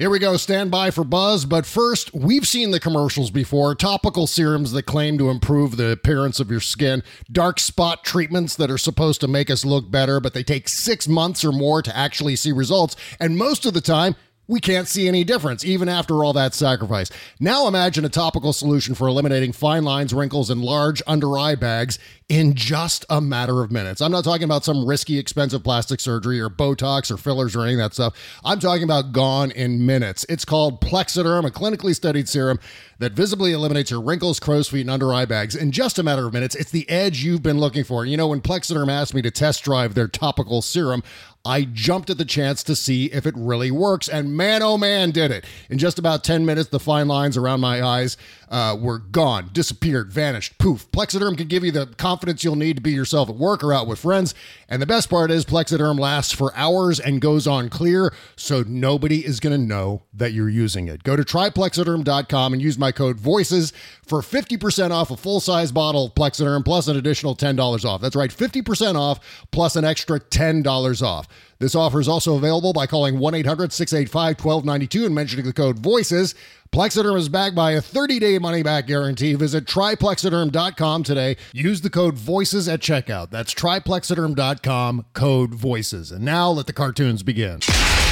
[0.00, 1.44] Here we go, stand by for Buzz.
[1.44, 6.40] But first, we've seen the commercials before topical serums that claim to improve the appearance
[6.40, 10.32] of your skin, dark spot treatments that are supposed to make us look better, but
[10.32, 12.96] they take six months or more to actually see results.
[13.20, 14.16] And most of the time,
[14.50, 17.08] we can't see any difference, even after all that sacrifice.
[17.38, 22.00] Now imagine a topical solution for eliminating fine lines, wrinkles, and large under eye bags
[22.28, 24.00] in just a matter of minutes.
[24.00, 27.74] I'm not talking about some risky, expensive plastic surgery or Botox or fillers or any
[27.74, 28.14] of that stuff.
[28.44, 30.26] I'm talking about gone in minutes.
[30.28, 32.58] It's called Plexaderm, a clinically studied serum
[33.00, 36.26] that visibly eliminates your wrinkles, crow's feet, and under eye bags in just a matter
[36.26, 36.54] of minutes.
[36.54, 38.04] It's the edge you've been looking for.
[38.04, 41.02] You know, when Plexaderm asked me to test drive their topical serum,
[41.42, 45.10] I jumped at the chance to see if it really works, and man, oh man,
[45.10, 45.46] did it.
[45.70, 48.18] In just about 10 minutes, the fine lines around my eyes
[48.50, 50.90] uh, were gone, disappeared, vanished, poof.
[50.90, 53.86] Plexaderm can give you the confidence you'll need to be yourself at work or out
[53.86, 54.34] with friends.
[54.68, 59.24] And the best part is, Plexaderm lasts for hours and goes on clear, so nobody
[59.24, 61.04] is going to know that you're using it.
[61.04, 63.72] Go to tryplexaderm.com and use my code VOICES
[64.06, 68.02] for 50% off a full size bottle of Plexaderm plus an additional $10 off.
[68.02, 71.28] That's right, 50% off plus an extra $10 off.
[71.58, 75.78] This offer is also available by calling 1 800 685 1292 and mentioning the code
[75.78, 76.34] VOICES.
[76.72, 79.34] Plexaderm is backed by a 30-day money-back guarantee.
[79.34, 81.36] Visit tryplexaderm.com today.
[81.52, 83.30] Use the code VOICES at checkout.
[83.30, 86.12] That's tryplexaderm.com, code VOICES.
[86.12, 87.60] And now let the cartoons begin.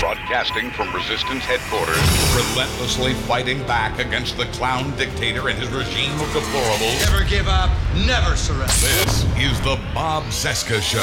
[0.01, 1.99] Broadcasting from Resistance headquarters,
[2.33, 7.11] relentlessly fighting back against the clown dictator and his regime of deplorables.
[7.11, 7.69] Never give up,
[8.07, 8.67] never surrender.
[8.75, 11.03] This is the Bob Cesca Show,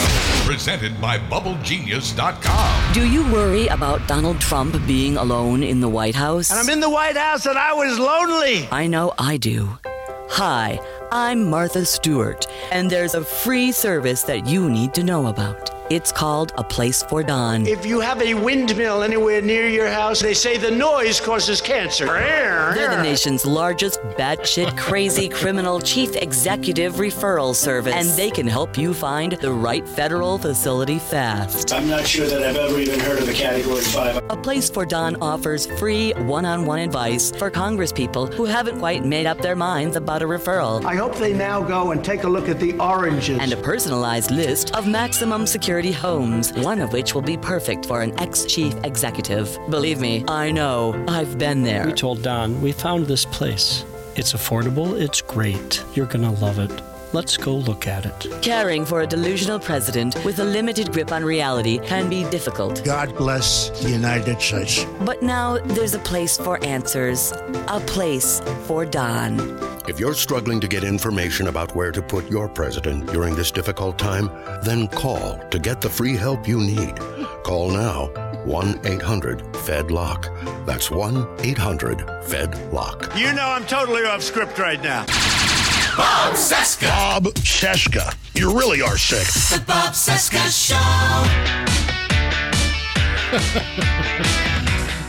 [0.50, 2.94] presented by BubbleGenius.com.
[2.94, 6.50] Do you worry about Donald Trump being alone in the White House?
[6.50, 8.70] And I'm in the White House and I was lonely.
[8.72, 9.78] I know I do.
[10.30, 10.80] Hi,
[11.12, 15.75] I'm Martha Stewart, and there's a free service that you need to know about.
[15.92, 17.68] It's called A Place for Don.
[17.68, 22.08] If you have a windmill anywhere near your house, they say the noise causes cancer.
[22.08, 28.80] They're the nation's largest batshit crazy criminal chief executive referral service, and they can help
[28.80, 31.72] you find the right federal facility fast.
[31.72, 34.24] I'm not sure that I've ever even heard of a Category 5.
[34.32, 39.06] A Place for Don offers free one on one advice for congresspeople who haven't quite
[39.06, 40.84] made up their minds about a referral.
[40.84, 43.38] I hope they now go and take a look at the oranges.
[43.40, 48.02] And a personalized list of maximum security homes, one of which will be perfect for
[48.02, 49.58] an ex chief executive.
[49.70, 51.04] Believe me, I know.
[51.08, 51.86] I've been there.
[51.86, 53.86] We told Don, we found this place.
[54.16, 55.84] It's affordable, it's great.
[55.94, 56.72] You're gonna love it.
[57.14, 58.42] Let's go look at it.
[58.42, 62.84] Caring for a delusional president with a limited grip on reality can be difficult.
[62.84, 64.86] God bless the United States.
[65.02, 67.32] But now there's a place for answers,
[67.68, 69.40] a place for Don.
[69.88, 74.00] If you're struggling to get information about where to put your president during this difficult
[74.00, 74.30] time,
[74.64, 76.98] then call to get the free help you need.
[77.44, 78.08] Call now
[78.46, 80.66] 1 800 FEDLOCK.
[80.66, 83.20] That's 1 800 FEDLOCK.
[83.20, 85.06] You know I'm totally off script right now.
[85.98, 86.88] Bob Cesca.
[86.88, 88.16] Bob Cesca.
[88.34, 89.28] You really are sick.
[89.58, 90.76] The Bob Cesca Show.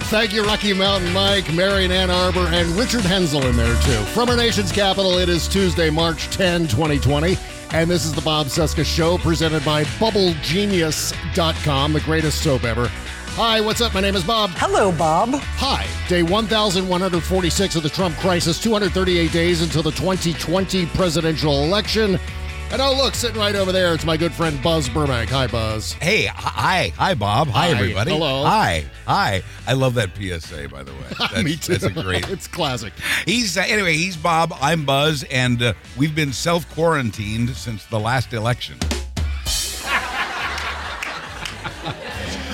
[0.06, 3.98] Thank you, Rocky Mountain Mike, Marion Ann Arbor, and Richard Hensel in there too.
[4.12, 7.36] From our nation's capital, it is Tuesday, March 10, 2020.
[7.72, 12.88] And this is the Bob Cesca Show presented by BubbleGenius.com, the greatest soap ever.
[13.38, 13.92] Hi, what's up?
[13.92, 14.48] My name is Bob.
[14.54, 15.28] Hello, Bob.
[15.34, 15.86] Hi.
[16.08, 22.18] Day 1146 of the Trump crisis, 238 days until the 2020 presidential election.
[22.72, 25.28] And oh, look, sitting right over there, it's my good friend Buzz Burbank.
[25.28, 25.92] Hi, Buzz.
[25.92, 27.48] Hey, hi, hi, Bob.
[27.48, 27.72] Hi, Hi.
[27.72, 28.12] everybody.
[28.12, 28.42] Hello.
[28.46, 29.42] Hi, hi.
[29.66, 31.00] I love that PSA, by the way.
[31.18, 31.76] That's, Me too.
[31.76, 32.26] That's a great.
[32.30, 32.94] it's classic.
[33.26, 33.92] He's uh, anyway.
[33.98, 34.54] He's Bob.
[34.62, 38.78] I'm Buzz, and uh, we've been self quarantined since the last election.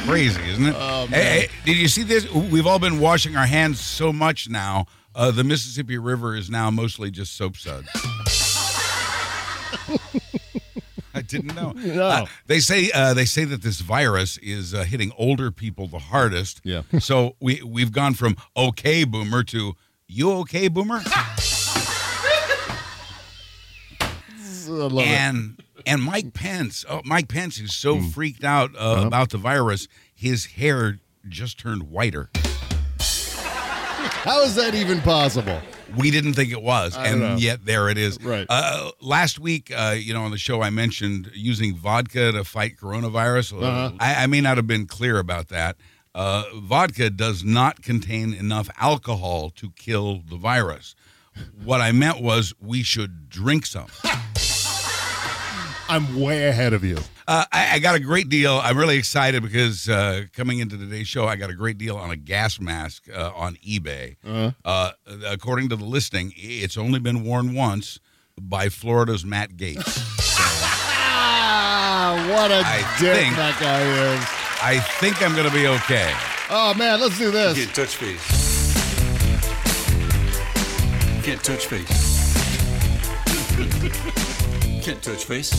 [0.07, 0.75] Crazy, isn't it?
[0.77, 2.31] Oh, Hey, hey, did you see this?
[2.33, 4.87] We've all been washing our hands so much now.
[5.15, 7.89] Uh, the Mississippi River is now mostly just soap suds.
[11.15, 11.73] I didn't know.
[11.73, 12.07] No.
[12.07, 15.99] Uh, they say uh, they say that this virus is uh, hitting older people the
[15.99, 16.61] hardest.
[16.65, 16.83] Yeah.
[16.99, 19.75] so we we've gone from okay boomer to
[20.09, 21.39] you okay boomer, I
[24.69, 25.63] love it.
[25.87, 26.85] And Mike Pence.
[26.89, 28.09] Oh, Mike Pence is so Hmm.
[28.09, 29.07] freaked out uh, Uh-huh.
[29.07, 30.99] about the virus, his hair
[31.29, 32.31] just turned whiter.
[34.25, 35.61] How is that even possible?
[35.97, 37.37] We didn't think it was, and know.
[37.37, 38.19] yet there it is.
[38.23, 38.47] Right.
[38.49, 42.77] Uh, last week, uh, you know, on the show, I mentioned using vodka to fight
[42.79, 43.61] coronavirus.
[43.63, 43.93] Uh-huh.
[44.01, 45.77] I, I may not have been clear about that.
[46.15, 50.95] Uh, vodka does not contain enough alcohol to kill the virus.
[51.65, 53.87] What I meant was we should drink some.
[55.93, 56.97] I'm way ahead of you.
[57.29, 58.59] Uh, I, I got a great deal.
[58.63, 62.11] I'm really excited because uh, coming into today's show, I got a great deal on
[62.11, 64.17] a gas mask uh, on eBay.
[64.25, 64.53] Uh-huh.
[64.65, 64.93] Uh,
[65.27, 68.01] according to the listing, it's only been worn once
[68.41, 70.01] by Florida's Matt Gaetz.
[72.13, 74.25] What a I dick think- that guy is.
[74.63, 76.13] I think I'm going to be okay.
[76.51, 77.57] Oh, man, let's do this.
[77.57, 78.73] Can't touch face.
[81.25, 81.67] Can't touch
[84.83, 84.83] face.
[84.83, 85.53] Can't touch face.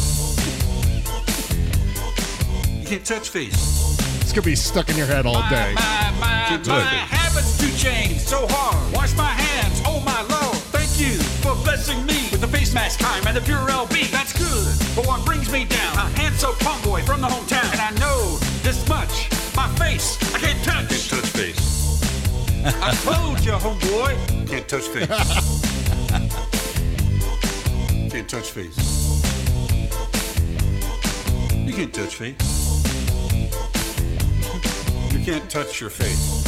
[2.79, 3.53] You can't touch face.
[4.21, 5.73] It's going to be stuck in your head all day.
[5.75, 8.93] My, my, Can't my habits to change so hard.
[8.93, 10.57] Wash my hands, oh my lord.
[10.71, 14.11] Thank you for blessing me with the face mask time and the pure LB.
[14.11, 14.75] That's good.
[14.95, 15.97] But what brings me down?
[15.97, 17.71] A hand soap pump boy from the hometown.
[17.71, 19.29] And I know this much.
[19.55, 20.89] My face, I can't touch.
[20.89, 21.71] Can't touch face.
[22.65, 24.17] I told you, homeboy.
[24.47, 25.07] Can't touch face.
[28.13, 29.02] Can't touch face.
[31.65, 32.83] You can't touch face.
[35.13, 36.43] You can't touch your face.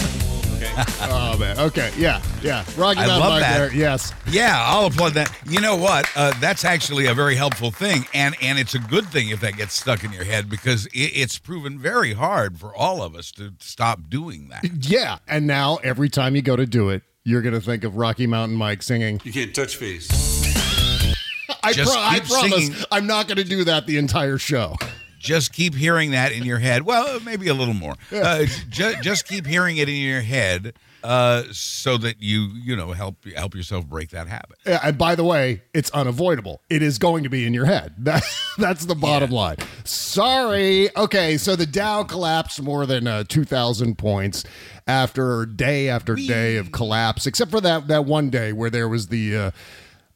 [0.56, 0.72] Okay?
[1.08, 1.60] Oh, man.
[1.60, 2.64] Okay, yeah, yeah.
[2.78, 3.58] Rocky I Mountain love Mike that.
[3.58, 3.74] there.
[3.74, 4.14] Yes.
[4.28, 5.32] Yeah, I'll applaud that.
[5.48, 6.10] You know what?
[6.16, 9.56] Uh, that's actually a very helpful thing, and and it's a good thing if that
[9.58, 13.32] gets stuck in your head because it, it's proven very hard for all of us
[13.34, 14.64] to stop doing that.
[14.90, 15.18] Yeah.
[15.28, 18.26] And now every time you go to do it, you're going to think of Rocky
[18.28, 19.20] Mountain Mike singing.
[19.24, 20.10] You can't touch face.
[21.64, 22.76] I, pro- I promise singing.
[22.92, 24.76] I'm not going to do that the entire show.
[25.26, 26.84] Just keep hearing that in your head.
[26.84, 27.96] Well, maybe a little more.
[28.12, 30.74] Uh, ju- just keep hearing it in your head,
[31.04, 34.58] uh, so that you you know help help yourself break that habit.
[34.66, 36.62] Yeah, and by the way, it's unavoidable.
[36.70, 37.94] It is going to be in your head.
[38.06, 38.24] That,
[38.60, 39.58] that's the bottom line.
[39.84, 40.96] Sorry.
[40.96, 44.44] Okay, so the Dow collapsed more than uh, 2,000 points
[44.88, 49.08] after day after day of collapse, except for that, that one day where there was
[49.08, 49.36] the.
[49.36, 49.52] Uh,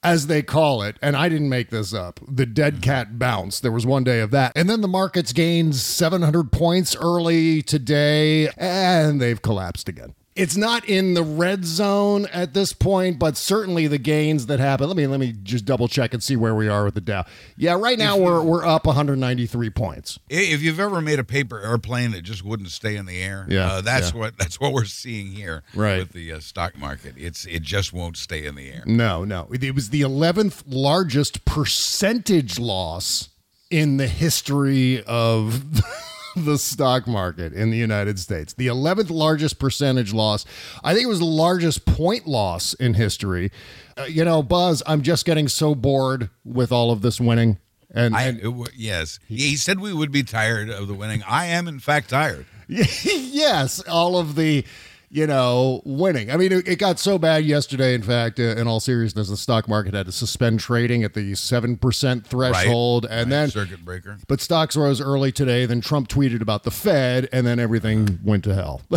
[0.03, 2.83] as they call it, and I didn't make this up, the dead mm-hmm.
[2.83, 3.59] cat bounce.
[3.59, 4.53] There was one day of that.
[4.55, 10.15] And then the markets gained 700 points early today, and they've collapsed again.
[10.35, 14.87] It's not in the red zone at this point, but certainly the gains that happen.
[14.87, 17.25] Let me let me just double check and see where we are with the Dow.
[17.57, 20.17] Yeah, right now we're we're up 193 points.
[20.29, 23.67] If you've ever made a paper airplane that just wouldn't stay in the air, Yeah,
[23.67, 24.19] uh, that's yeah.
[24.19, 25.99] what that's what we're seeing here Right.
[25.99, 27.15] with the uh, stock market.
[27.17, 28.83] It's it just won't stay in the air.
[28.85, 29.49] No, no.
[29.51, 33.29] It was the 11th largest percentage loss
[33.69, 35.63] in the history of
[36.35, 38.53] the stock market in the United States.
[38.53, 40.45] The 11th largest percentage loss.
[40.83, 43.51] I think it was the largest point loss in history.
[43.97, 47.57] Uh, you know, Buzz, I'm just getting so bored with all of this winning.
[47.91, 51.23] And, I, and yes, he said we would be tired of the winning.
[51.27, 52.45] I am, in fact, tired.
[52.67, 54.63] yes, all of the,
[55.11, 56.29] you know, winning.
[56.29, 57.95] I mean, it, it got so bad yesterday.
[57.95, 61.33] In fact, uh, in all seriousness, the stock market had to suspend trading at the
[61.35, 64.17] seven percent threshold, and then circuit breaker.
[64.27, 65.65] But stocks rose early today.
[65.65, 68.81] Then Trump tweeted about the Fed, and then everything went to hell.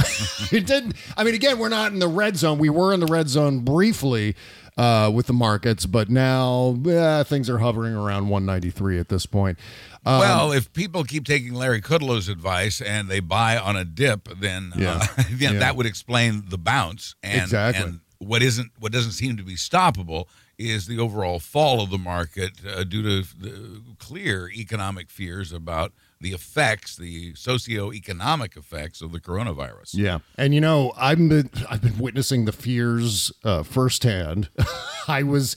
[0.53, 0.95] it didn't.
[1.17, 2.59] I mean, again, we're not in the red zone.
[2.59, 4.37] We were in the red zone briefly
[4.77, 9.59] uh, with the markets, but now eh, things are hovering around 193 at this point.
[10.05, 14.29] Um, well, if people keep taking Larry Kudlow's advice and they buy on a dip,
[14.41, 15.07] then Yeah.
[15.19, 15.59] uh, then Yeah.
[15.61, 17.15] that would explain the bounce.
[17.23, 17.85] And, Exactly.
[17.85, 20.27] And what isn't what doesn't seem to be stoppable
[20.59, 25.93] is the overall fall of the market uh, due to the clear economic fears about
[26.23, 29.91] the effects, the socioeconomic effects of the coronavirus.
[29.95, 34.49] Yeah, and you know, I've been I've been witnessing the fears uh, firsthand.
[35.09, 35.57] I was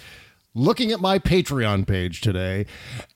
[0.53, 2.65] looking at my Patreon page today,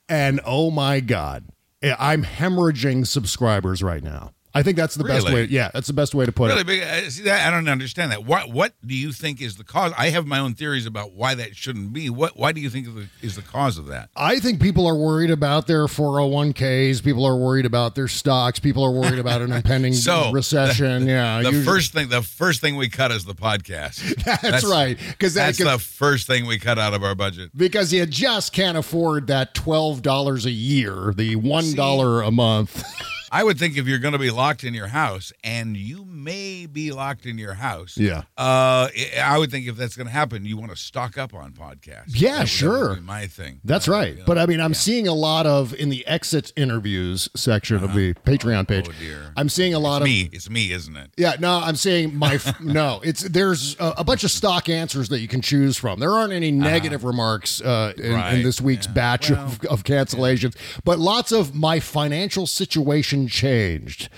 [0.07, 1.45] and oh my God,
[1.83, 4.31] I'm hemorrhaging subscribers right now.
[4.53, 5.43] I think that's the best way.
[5.45, 7.05] Yeah, that's the best way to put Really, it.
[7.05, 8.25] uh, see that I don't understand that.
[8.25, 9.93] What what do you think is the cause?
[9.97, 12.09] I have my own theories about why that shouldn't be.
[12.09, 12.87] What why do you think
[13.21, 14.09] is the cause of that?
[14.15, 17.03] I think people are worried about their 401ks.
[17.03, 18.59] People are worried about their stocks.
[18.59, 21.05] People are worried about an impending So recession.
[21.05, 24.23] the, yeah, the usually- first thing the first thing we cut is the podcast.
[24.41, 24.97] That's, right.
[25.09, 27.51] Because that That's could- the first thing we cut out of our budget.
[27.55, 32.83] because you just can't afford that twelve dollars a year, the one dollar a month.
[33.31, 36.65] I would think if you're going to be locked in your house, and you may
[36.65, 38.23] be locked in your house, Yeah.
[38.37, 38.87] uh,
[39.21, 42.09] I- would think if that's going to happen, you want to stock up on podcasts.
[42.09, 42.95] Yeah, would- sure.
[43.01, 43.59] my thing.
[43.63, 44.13] That's Uh, right.
[44.13, 47.77] you know, but I mean, I'm seeing a lot of in the exit interviews section
[47.83, 48.87] of the Patreon page.
[48.89, 48.97] Uh-huh.
[48.99, 49.33] oh dear.
[49.37, 50.29] I'm seeing a lot it's of me.
[50.33, 51.11] It's me, isn't it?
[51.17, 52.99] Yeah, no, I'm saying my f- no.
[53.03, 55.99] It's there's a, a bunch of stock answers that you can choose from.
[55.99, 58.19] There aren't any negative remarks uh, in, in Uh-huh.
[58.19, 64.09] Right, this week's batch of, of cancellations, but lots of my financial situation changed.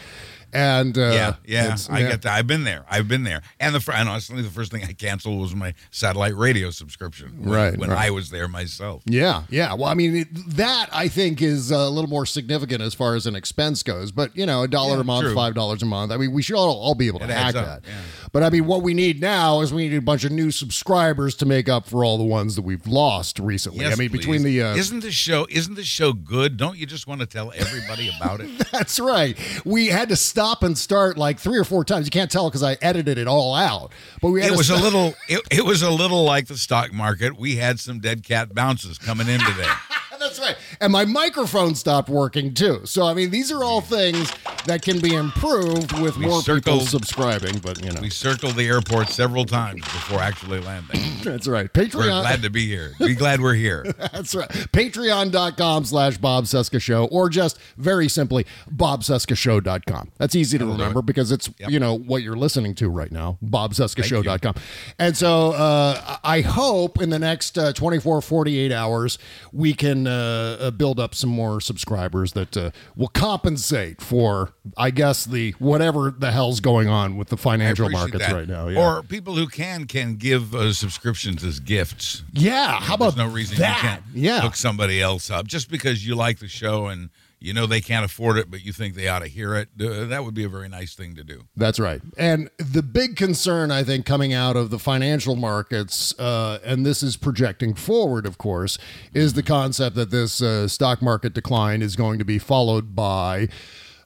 [0.54, 2.34] And uh, yeah, yeah, I get that.
[2.34, 2.86] I've been there.
[2.90, 3.42] I've been there.
[3.60, 7.38] And the and honestly, the first thing I canceled was my satellite radio subscription.
[7.44, 8.08] When, Right, when right.
[8.08, 9.04] I was there myself.
[9.06, 9.74] Yeah, yeah.
[9.74, 10.28] Well, I mean, it,
[10.58, 14.12] that I think is a little more significant as far as an expense goes.
[14.12, 15.36] But you know, a dollar Yeah, a month, true.
[15.36, 16.12] five dollars a month.
[16.12, 17.82] I mean, we should all, all be able to It hack that.
[17.88, 17.94] yeah.
[18.34, 21.36] But I mean, what we need now is we need a bunch of new subscribers
[21.36, 23.82] to make up for all the ones that we've lost recently.
[23.86, 24.20] Yes, I mean, please.
[24.20, 26.58] between the uh, isn't this show isn't the show good?
[26.58, 28.50] Don't you just want to tell everybody about it?
[28.72, 29.38] That's right.
[29.66, 32.06] We had to stop and start like three or four times.
[32.06, 33.92] You can't tell because I edited it all out.
[34.22, 35.14] But we had It was a little.
[35.28, 37.38] It, it was a little like the stock market.
[37.38, 39.70] We had some dead cat bounces coming in today.
[40.20, 40.56] That's right.
[40.82, 42.82] And my microphone stopped working too.
[42.86, 44.32] So I mean, these are all things
[44.66, 47.60] that can be improved with We more people subscribing.
[47.60, 51.02] But you know, We circled the airport several times before actually landing.
[51.24, 51.72] that's right.
[51.72, 51.96] Patreon.
[51.96, 52.94] We're glad to be here.
[53.00, 53.86] Be glad we're here.
[54.12, 54.50] That's right.
[54.50, 60.12] Patreon.com slash Bob Cesca Show, or just very simply, BobCescaShow.com.
[60.18, 64.56] That's easy to remember because it's, you know, what you're listening to right now, BobCescaShow.com.
[65.00, 69.18] And so uh, I hope in the next uh, 24, 48 hours,
[69.52, 75.26] we can uh, build up some more subscribers that uh, will compensate for, I guess,
[75.26, 78.34] the whatever the hell's going on with the financial markets that.
[78.34, 78.68] right now.
[78.68, 78.86] Yeah.
[78.86, 82.24] Or people who can can give uh, subscriptions as gifts.
[82.34, 82.80] yeah.
[82.80, 83.76] How about There's no reason that?
[83.76, 84.42] you can't yeah.
[84.42, 87.10] hook somebody else up just because you like the show and
[87.42, 89.70] you know they can't afford it, but you think they ought to hear it.
[89.80, 91.44] Uh, that would be a very nice thing to do.
[91.56, 92.02] That's right.
[92.18, 97.02] And the big concern, I think, coming out of the financial markets, uh, and this
[97.02, 98.78] is projecting forward, of course,
[99.14, 103.50] is the concept that this uh, stock market decline is going to be followed by.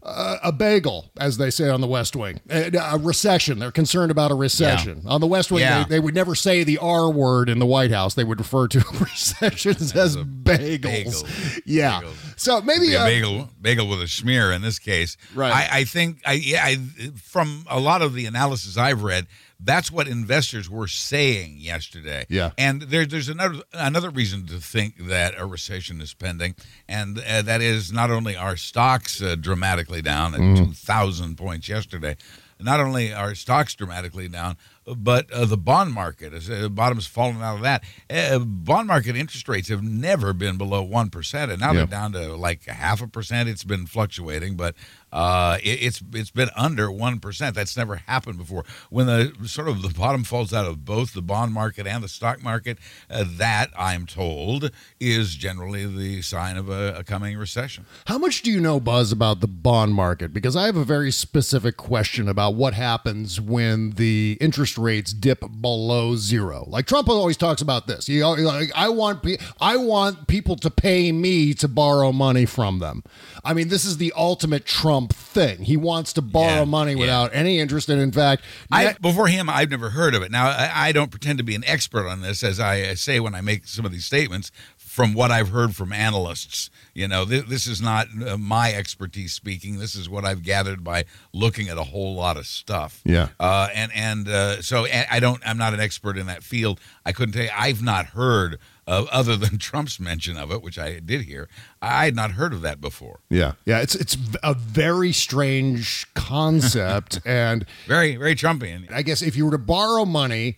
[0.08, 3.58] Uh, a bagel, as they say on the West Wing, a, a recession.
[3.58, 5.02] They're concerned about a recession.
[5.08, 5.84] On the West Wing, Yeah.
[5.84, 8.14] they, they would never say the R word in the White House.
[8.14, 10.82] They would refer to recessions as bagels.
[10.84, 11.62] bagel.
[11.66, 12.02] Yeah.
[12.36, 15.18] So maybe a uh, bagel, bagel with a smear in this case.
[15.34, 15.52] Right.
[15.52, 16.76] I, I think I, yeah, I,
[17.24, 19.26] from a lot of the analysis I've read,
[19.60, 22.26] that's what investors were saying yesterday.
[22.30, 22.52] Yeah.
[22.58, 26.56] And there, there's another another reason to think that a recession is pending,
[26.88, 30.66] and uh, that is not only are stocks uh, dramatically down at Mm-hmm.
[30.66, 32.16] two thousand points yesterday.
[32.58, 37.42] Not only are stocks dramatically down, but uh, the bond market, as uh, bottom's fallen
[37.42, 37.84] out of that.
[38.10, 41.80] Uh, bond market interest rates have never been below one percent, and now Yeah.
[41.80, 43.50] they're down to like half a percent.
[43.50, 44.74] It's been fluctuating, but
[45.16, 47.56] uh, it, it's it's been under one percent.
[47.56, 48.66] That's never happened before.
[48.90, 52.10] When the sort of the bottom falls out of both the bond market and the
[52.10, 52.78] stock market,
[53.10, 57.86] uh, that I'm told is generally the sign of a, a coming recession.
[58.08, 60.34] How much do you know, Buzz, about the bond market?
[60.34, 65.46] Because I have a very specific question about what happens when the interest rates dip
[65.62, 66.66] below zero.
[66.68, 68.08] Like Trump always talks about this.
[68.08, 69.26] He like, I want
[69.62, 73.04] I want people to pay me to borrow money from them.
[73.46, 75.60] I mean, this is the ultimate Trump thing.
[75.64, 77.00] He wants to borrow Yeah, money yeah.
[77.00, 80.32] without any interest, and in fact, I, net- before him, I've never heard of it.
[80.32, 83.36] Now, I, I don't pretend to be an expert on this, as I say when
[83.36, 84.52] I make some of these statements.
[84.78, 89.34] From what I've heard from analysts, you know, th- this is not uh, my expertise
[89.34, 89.78] speaking.
[89.78, 93.02] This is what I've gathered by looking at a whole lot of stuff.
[93.04, 93.28] Yeah.
[93.38, 95.46] Uh, and and uh, so I I don't.
[95.46, 96.80] I'm not an expert in that field.
[97.06, 97.50] I couldn't tell you.
[97.54, 98.58] I've not heard
[98.88, 101.50] of other than Trump's mention of it, which I did hear.
[101.82, 103.20] I had not heard of that before.
[103.30, 108.92] yeah, yeah, it's it's a very strange concept, and Very very Trumpian.
[108.92, 110.58] I guess if you were to borrow money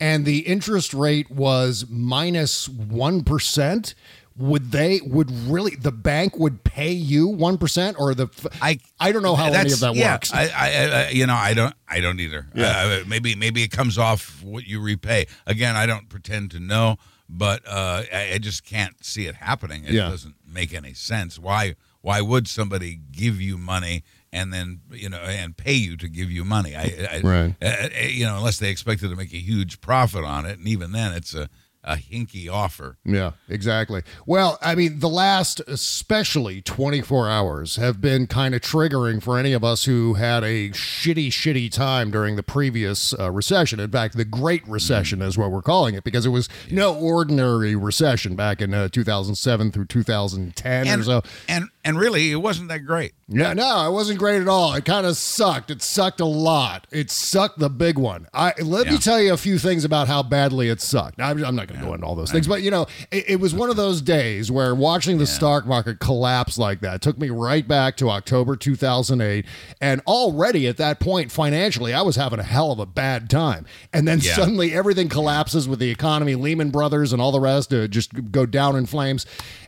[0.00, 3.24] and the interest rate was minus 1,
[4.36, 8.28] would they would really the bank would pay you 1% or the
[8.60, 10.32] I I don't know how any of that yeah, works.
[10.32, 10.68] I, I,
[11.06, 12.46] I, you know, I don't, I don't either.
[12.54, 13.00] Yeah.
[13.02, 15.26] Uh, maybe, maybe it comes off what you repay.
[15.46, 16.96] Again, I don't pretend to know,
[17.28, 19.84] but uh, I, I just can't see it happening.
[19.84, 20.08] It Yeah.
[20.10, 21.38] doesn't make any sense.
[21.38, 21.74] Why?
[22.00, 26.30] Why would somebody give you money and then you know and pay you to give
[26.30, 26.76] you money?
[26.76, 27.54] I, I Right.
[27.62, 30.68] uh, uh, you know, unless they expected to make a huge profit on it, and
[30.68, 31.48] even then, it's a
[31.84, 32.96] a hinky offer.
[33.04, 34.02] Yeah, exactly.
[34.26, 39.52] Well, I mean, the last, especially 24 hours, have been kind of triggering for any
[39.52, 43.80] of us who had a shitty, shitty time during the previous uh, recession.
[43.80, 47.76] In fact, the Great Recession is what we're calling it because it was no ordinary
[47.76, 51.22] recession back in uh, 2007 through 2010 or so.
[51.48, 53.12] and and really, it wasn't that great.
[53.28, 54.74] Yeah, no, it wasn't great at all.
[54.74, 55.70] It kind of sucked.
[55.70, 56.86] It sucked a lot.
[56.90, 58.26] It sucked the big one.
[58.34, 61.20] I let me tell you a few things about how badly it sucked.
[61.20, 63.36] I'm, I'm not going to go into all those things, but you know, it, it
[63.40, 67.30] was one of those days where watching the stock market collapse like that took me
[67.30, 69.46] right back to October 2008,
[69.80, 73.64] and already at that point financially, I was having a hell of a bad time.
[73.92, 74.34] And then Yeah.
[74.34, 78.44] suddenly everything collapses with the economy, Lehman Brothers, and all the rest uh, just go
[78.46, 79.24] down in flames.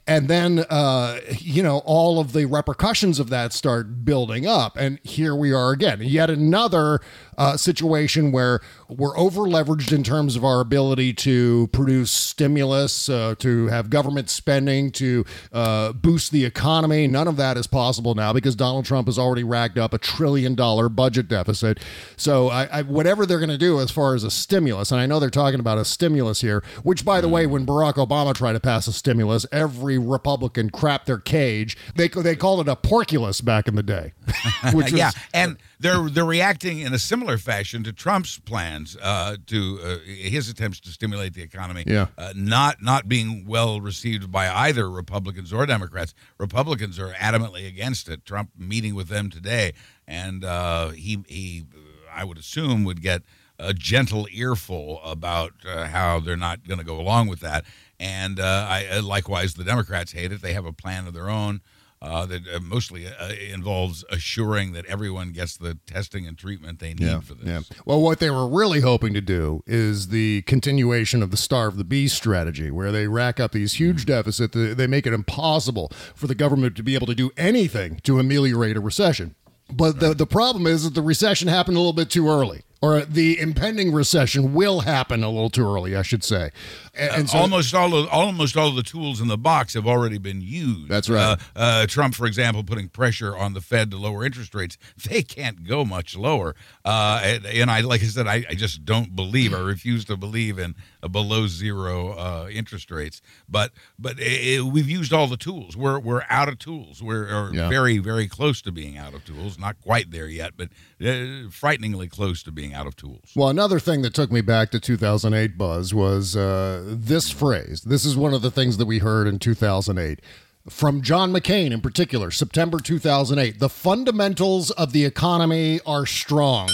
[0.09, 4.77] And then, uh, you know, all of the repercussions of that start building up.
[4.77, 7.01] And here we are again, yet another
[7.37, 13.35] uh, situation where we're over leveraged in terms of our ability to produce stimulus, uh,
[13.39, 17.07] to have government spending, to uh, boost the economy.
[17.07, 20.55] None of that is possible now because Donald Trump has already racked up a trillion
[20.55, 21.79] dollar budget deficit.
[22.17, 25.07] So, I, I, whatever they're going to do as far as a stimulus, and I
[25.07, 28.55] know they're talking about a stimulus here, which, by the way, when Barack Obama tried
[28.55, 31.77] to pass a stimulus, every Republican crapped their cage.
[31.95, 34.13] They they called it a porkulus back in the day,
[34.73, 39.37] which was, yeah, and they're they're reacting in a similar fashion to Trump's plans uh,
[39.47, 41.85] to uh, his attempts to stimulate the economy.
[41.87, 42.07] Yeah.
[42.17, 46.15] uh, not not being well received by either Republicans or Democrats.
[46.39, 48.25] Republicans are adamantly against it.
[48.25, 49.73] Trump meeting with them today,
[50.07, 51.65] and uh, he he,
[52.13, 53.23] I would assume, would get
[53.59, 57.65] a gentle earful about uh, how they're not going to go along with that.
[57.99, 60.43] And uh, I, likewise, the Democrats hate it.
[60.43, 61.63] They have a plan of their own
[62.03, 66.91] uh, that uh, mostly uh, involves assuring that everyone gets the testing and treatment they
[66.95, 67.47] need Yeah, for this.
[67.47, 67.61] yeah.
[67.85, 71.85] Well, what they were really hoping to do is the continuation of the starve the
[71.85, 74.55] beast strategy, where they rack up these huge deficits.
[74.55, 78.19] They they make it impossible for the government to be able to do anything to
[78.19, 79.35] ameliorate a recession.
[79.73, 83.01] But the, the problem is that the recession happened a little bit too early, or
[83.01, 86.51] the impending recession will happen a little too early, I should say.
[86.99, 89.87] And, and so, almost all of almost all of the tools in the box have
[89.87, 90.89] already been used.
[90.89, 91.23] That's right.
[91.23, 94.77] Uh, uh, Trump, for example, putting pressure on the Fed to lower interest rates.
[95.09, 96.55] They can't go much lower.
[96.85, 99.55] Uh, and, and I, like I said, I, I just don't believe.
[99.55, 103.21] I refuse to believe in a below zero uh, interest rates.
[103.49, 105.77] But but it, we've used all the tools.
[105.77, 107.03] We're we're out of tools.
[107.03, 107.69] We're Yeah.
[107.69, 109.59] very very close to being out of tools.
[109.59, 110.69] Not quite there yet, but
[111.05, 113.31] uh, frighteningly close to being out of tools.
[113.37, 117.83] Well, another thing that took me back to 2008, Buzz, was uh, this phrase.
[117.83, 120.21] This is one of the things that we heard in 2008
[120.69, 123.59] from John McCain in particular, September 2008.
[123.59, 126.69] The fundamentals of the economy are strong.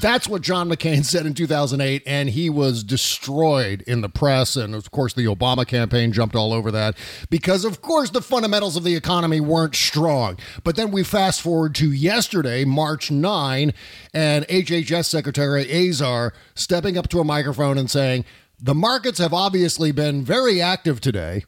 [0.00, 4.56] That's what John McCain said in 2008, and he was destroyed in the press.
[4.56, 6.96] And of course, the Obama campaign jumped all over that
[7.28, 10.38] because, of course, the fundamentals of the economy weren't strong.
[10.64, 13.72] But then we fast forward to yesterday, March 9,
[14.14, 18.24] and HHS Secretary Azar stepping up to a microphone and saying,
[18.62, 21.44] The markets have obviously been very active today.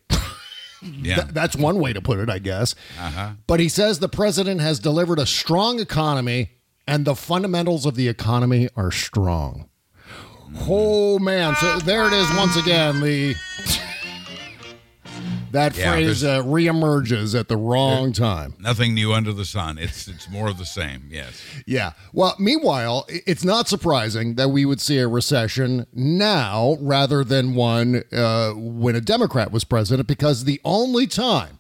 [0.82, 1.14] Yeah.
[1.14, 2.74] Th- that's one way to put it, I guess.
[2.98, 3.32] Uh-huh.
[3.46, 6.50] But he says the president has delivered a strong economy
[6.88, 9.68] and the fundamentals of the economy are strong.
[10.68, 13.00] Oh man, so there it is once again.
[13.00, 13.34] The
[15.52, 18.54] that Yeah, phrase uh, reemerges at the wrong time.
[18.58, 19.78] Nothing new under the sun.
[19.78, 21.08] It's it's more of the same.
[21.10, 21.42] Yes.
[21.66, 21.92] Yeah.
[22.12, 28.02] Well, meanwhile, it's not surprising that we would see a recession now rather than one
[28.12, 31.58] uh, when a Democrat was president, because the only time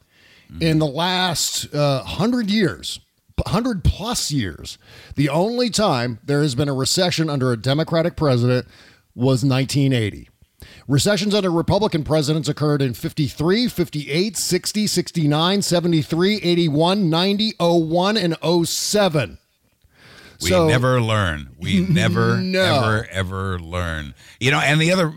[0.60, 3.00] in the last uh, hundred years,
[3.46, 4.76] hundred plus years,
[5.16, 8.66] the only time there has been a recession under a Democratic president
[9.14, 10.28] was 1980.
[10.88, 18.36] Recessions under Republican presidents occurred in 53, 58, 60, 69, 73, 81, 90, 01, and
[18.66, 19.38] 07.
[20.40, 21.50] We So- never learn.
[21.58, 22.60] We never, No.
[22.84, 24.14] ever, ever learn.
[24.40, 25.12] You know, and the other,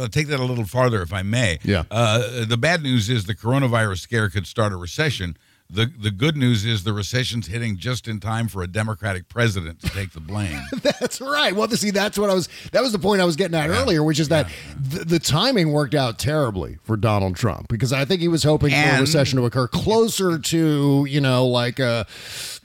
[0.00, 1.58] I'll take that a little farther, if I may.
[1.64, 1.82] Yeah.
[1.90, 5.36] Uh, the bad news is the coronavirus scare could start a recession.
[5.70, 9.80] The the good news is the recession's hitting just in time for a Democratic president
[9.82, 10.58] to take the blame.
[10.82, 11.54] That's right.
[11.54, 12.48] Well, see, that's what I was.
[12.72, 14.48] That was the point I was getting at earlier, which is that
[14.80, 18.70] the, the timing worked out terribly for Donald Trump because I think he was hoping
[18.70, 22.04] for a recession to occur closer to you know like uh,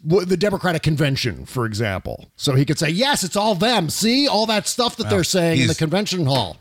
[0.06, 3.90] the Democratic convention, for example, so he could say, "Yes, it's all them.
[3.90, 6.56] See all that stuff that they're saying in the convention hall."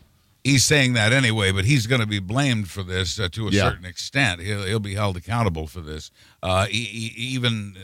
[0.45, 3.51] he's saying that anyway, but he's going to be blamed for this uh, to a
[3.53, 3.71] Yeah.
[3.71, 4.41] certain extent.
[4.41, 6.11] He'll, he'll be held accountable for this,
[6.43, 7.77] uh, e- even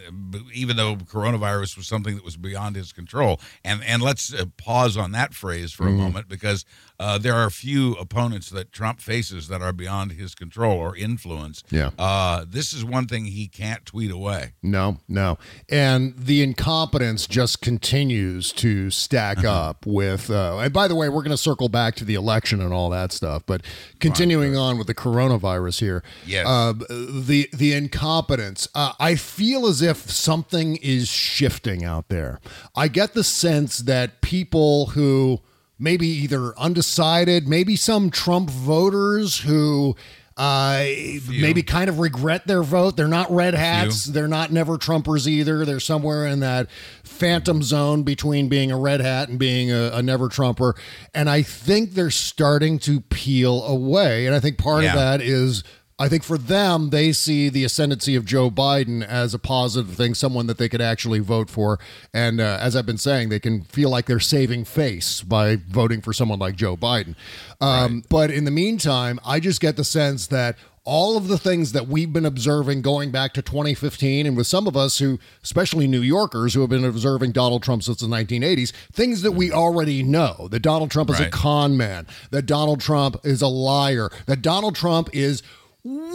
[0.52, 3.40] even though coronavirus was something that was beyond his control.
[3.64, 5.98] And and let's uh, pause on that phrase for a Mm-hmm.
[6.02, 6.64] moment because
[7.00, 11.62] uh, there are few opponents that Trump faces that are beyond his control or influence.
[11.70, 11.90] Yeah.
[11.98, 14.52] Uh, this is one thing he can't tweet away.
[14.62, 15.38] No, no.
[15.68, 20.28] And the incompetence just continues to stack up with.
[20.30, 22.90] Uh, and by the way, we're going to circle back to the election and all
[22.90, 23.44] that stuff.
[23.46, 23.62] But
[24.00, 26.02] continuing on with the coronavirus here.
[26.26, 26.46] Yes.
[26.46, 28.47] Uh, the the incompetence.
[28.74, 32.40] Uh, I feel as if something is shifting out there.
[32.74, 35.40] I get the sense that people who
[35.78, 39.94] maybe either undecided, maybe some Trump voters who
[40.36, 40.84] uh,
[41.28, 42.96] maybe kind of regret their vote.
[42.96, 44.04] They're not red hats.
[44.04, 45.64] They're not never Trumpers either.
[45.64, 46.68] They're somewhere in that
[47.02, 50.76] phantom zone between being a red hat and being a, a never Trumper.
[51.12, 54.26] And I think they're starting to peel away.
[54.26, 54.90] And I think part Yeah.
[54.90, 55.64] of that is.
[56.00, 60.14] I think for them, they see the ascendancy of Joe Biden as a positive thing,
[60.14, 61.80] someone that they could actually vote for.
[62.14, 66.00] And uh, as I've been saying, they can feel like they're saving face by voting
[66.00, 67.16] for someone like Joe Biden.
[67.60, 71.72] Um, But in the meantime, I just get the sense that all of the things
[71.72, 75.86] that we've been observing going back to 2015, and with some of us who, especially
[75.86, 80.02] New Yorkers, who have been observing Donald Trump since the 1980s, things that we already
[80.02, 81.32] know that Donald Trump is a Right.
[81.32, 85.42] con man, that Donald Trump is a liar, that Donald Trump is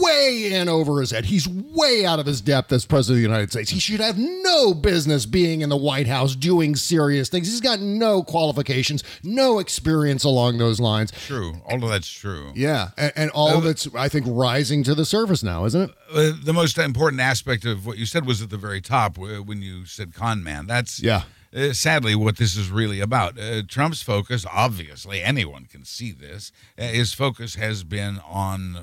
[0.00, 1.24] way in over his head.
[1.24, 3.70] He's way out of his depth as president of the United States.
[3.70, 7.48] He should have no business being in the White House doing serious things.
[7.48, 11.12] He's got no qualifications, no experience along those lines.
[11.26, 12.52] True, all of that's true.
[12.54, 15.90] Yeah, and, and all of it's, I think, rising to the surface now, isn't it?
[16.12, 19.62] Uh, the most important aspect of what you said was at the very top when
[19.62, 20.66] you said con man.
[20.66, 21.22] That's Yeah.
[21.56, 23.38] Uh, sadly, what this is really about.
[23.38, 26.50] Uh, Trump's focus, obviously, anyone can see this.
[26.76, 28.80] Uh, his focus has been on uh,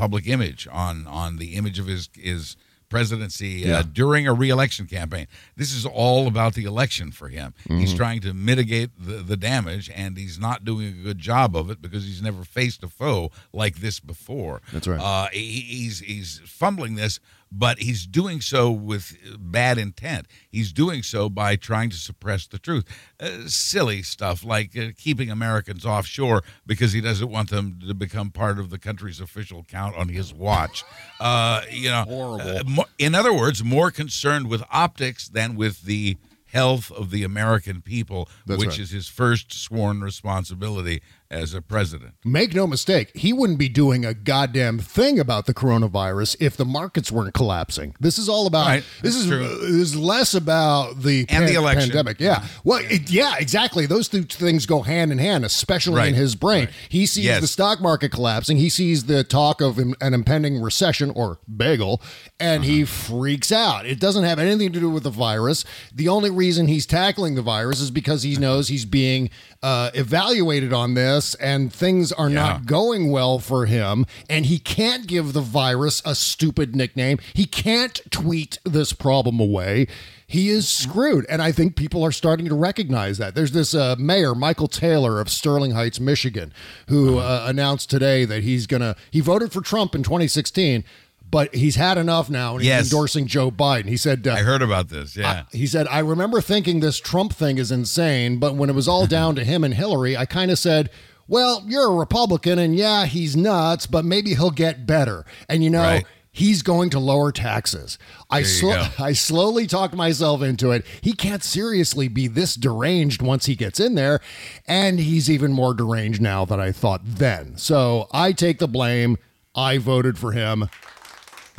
[0.00, 2.56] public image, on on the image of his his
[2.88, 3.78] presidency Yeah.
[3.78, 5.26] uh, during a reelection campaign.
[5.56, 7.54] This is all about the election for him.
[7.68, 7.96] He's Mhm.
[7.96, 11.80] trying to mitigate the, the damage, and he's not doing a good job of it
[11.80, 14.60] because he's never faced a foe like this before.
[14.72, 15.00] That's right.
[15.00, 17.20] Uh, he, he's he's fumbling this,
[17.52, 20.26] but he's doing so with bad intent.
[20.48, 22.84] He's doing so by trying to suppress the truth.
[23.18, 28.30] Uh, silly stuff like uh, keeping Americans offshore because he doesn't want them to become
[28.30, 30.84] part of the country's official count on his watch.
[31.18, 32.56] Uh, you know, Horrible.
[32.58, 37.22] uh, mo- in other words, more concerned with optics than with the health of the
[37.22, 38.78] American people, That's which right.
[38.80, 42.14] is his first sworn responsibility as a president.
[42.24, 46.64] Make no mistake, he wouldn't be doing a goddamn thing about the coronavirus if the
[46.64, 47.94] markets weren't collapsing.
[48.00, 48.66] This is all about.
[48.66, 51.90] Right, This is uh, this is less about the And the election.
[51.90, 52.20] pandemic.
[52.20, 53.86] Yeah, well, it, yeah, exactly.
[53.86, 56.64] Those two things go hand in hand, especially Right, in his brain.
[56.66, 56.74] right.
[56.88, 57.40] He sees Yes.
[57.40, 58.56] the stock market collapsing.
[58.56, 62.02] He sees the talk of an impending recession or bagel,
[62.38, 62.90] and he Uh-huh.
[63.18, 63.86] freaks out.
[63.86, 65.64] It doesn't have anything to do with the virus.
[65.94, 69.30] The only reason he's tackling the virus is because he knows he's being
[69.62, 74.06] uh, evaluated on this, and things are not going well for him.
[74.28, 77.18] And he can't give the virus a stupid nickname.
[77.34, 79.86] He can't tweet this problem away.
[80.26, 81.26] He is screwed.
[81.28, 83.34] And I think people are starting to recognize that.
[83.34, 86.52] There's this uh, mayor, Michael Taylor of Sterling Heights, Michigan,
[86.86, 90.84] who uh, announced today that he's going to, he voted for Trump in 2016.
[91.30, 92.84] But he's had enough now, and he's Yes.
[92.84, 93.86] endorsing Joe Biden.
[93.86, 95.16] He said, uh, I heard about this.
[95.16, 95.44] Yeah.
[95.52, 99.06] he said, I remember thinking this Trump thing is insane, but when it was all
[99.18, 100.90] down to him and Hillary, I kind of said,
[101.28, 105.24] well, you're a Republican, and yeah, he's nuts, but maybe he'll get better.
[105.48, 106.06] And you know, Right.
[106.32, 107.96] he's going to lower taxes.
[108.28, 108.88] I, There you slo- go.
[109.04, 110.84] I slowly talked myself into it.
[111.00, 114.18] He can't seriously be this deranged once he gets in there,
[114.66, 117.56] and he's even more deranged now than I thought then.
[117.56, 119.16] So I take the blame.
[119.54, 120.68] I voted for him.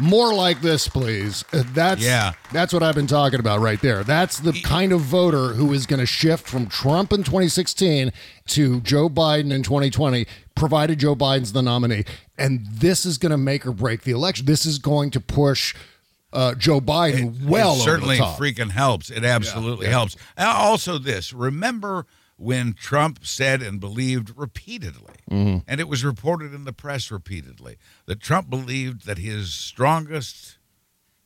[0.02, 1.46] More like this, please.
[1.54, 2.34] Uh, That's Yeah.
[2.52, 4.04] That's what I've been talking about right there.
[4.04, 8.12] That's the kind of voter who is going to shift from Trump in 2016
[8.48, 12.04] to Joe Biden in 2020, provided Joe Biden's the nominee.
[12.36, 14.48] And this is going to make or break the election.
[14.48, 15.76] This is going to push
[16.34, 19.12] uh, Joe Biden well it certainly freaking helps.
[19.12, 19.92] It absolutely yeah.
[19.92, 20.18] helps.
[20.38, 22.08] Also, this remember
[22.42, 25.60] when Trump said and believed repeatedly, Mm-hmm.
[25.68, 30.58] and it was reported in the press repeatedly, that Trump believed that his strongest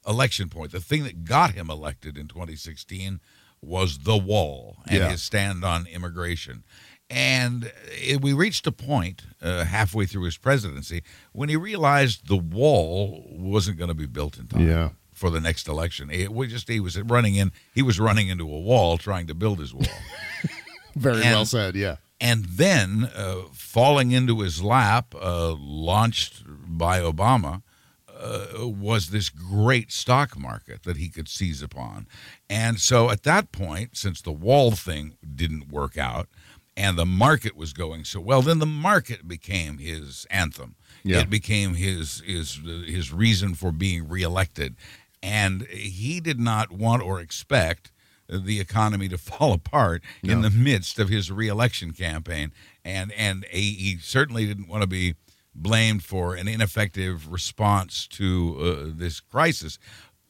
[0.08, 3.20] election point, the thing that got him elected in 2016,
[3.62, 5.10] was the wall and Yeah.
[5.10, 6.64] his stand on immigration.
[7.10, 11.02] And it, we reached a point uh, halfway through his presidency
[11.32, 14.90] when he realized the wall wasn't going to be built in time Yeah.
[15.14, 16.10] for the next election.
[16.12, 17.52] It was just he was running in.
[17.74, 19.86] He was running into a wall trying to build his wall.
[20.96, 21.76] Very And- well said.
[21.76, 21.98] Yeah.
[22.22, 27.62] And then uh, falling into his lap, uh, launched by Obama,
[28.10, 32.08] uh, was this great stock market that he could seize upon.
[32.50, 36.30] And so at that point, since the wall thing didn't work out
[36.78, 40.76] and the market was going so well, then the market became his anthem.
[41.04, 41.20] Yeah.
[41.20, 44.76] It became his his his reason for being reelected.
[45.22, 47.92] And he did not want or expect
[48.28, 52.52] the economy to fall apart in the midst of his reelection campaign.
[52.84, 55.16] And and he he certainly didn't want to be
[55.54, 59.80] blamed for an ineffective response to uh, this crisis.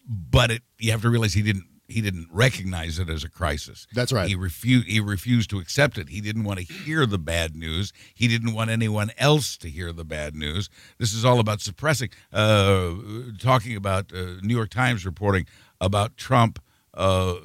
[0.07, 3.87] But it, you have to realize he didn't he didn't recognize it as a crisis.
[3.93, 4.27] That's right.
[4.27, 6.09] He refused he refused to accept it.
[6.09, 7.93] He didn't want to hear the bad news.
[8.13, 10.69] He didn't want anyone else to hear the bad news.
[10.97, 12.09] This is all about suppressing.
[12.33, 12.93] Uh,
[13.39, 15.45] talking about uh, New York Times reporting
[15.79, 16.59] about Trump.
[16.95, 17.35] Uh,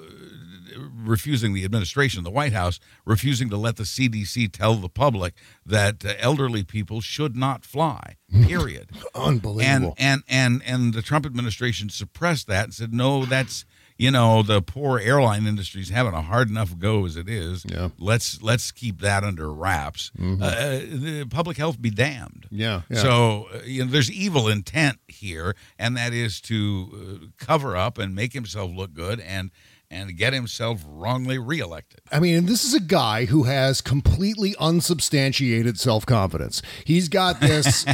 [1.05, 5.35] refusing the administration, the White House refusing to let the CDC tell the public
[5.65, 8.17] that uh, elderly people should not fly.
[8.43, 8.91] Period.
[9.15, 9.95] Unbelievable.
[9.99, 13.65] And and and and the Trump administration suppressed that and said, no, that's
[14.01, 17.65] you know the poor airline industry is having a hard enough go as it is.
[17.69, 17.91] Yeah.
[17.99, 20.11] Let's let's keep that under wraps.
[20.19, 20.41] Mhm.
[20.43, 22.47] Uh, the public health be damned.
[22.51, 23.03] Yeah, yeah.
[23.03, 27.99] So uh, you know, there's evil intent here, and that is to uh, cover up
[27.99, 29.51] and make himself look good and
[29.91, 32.01] and get himself wrongly reelected.
[32.13, 36.63] I mean, this is a guy who has completely unsubstantiated self confidence.
[36.85, 37.85] He's got this.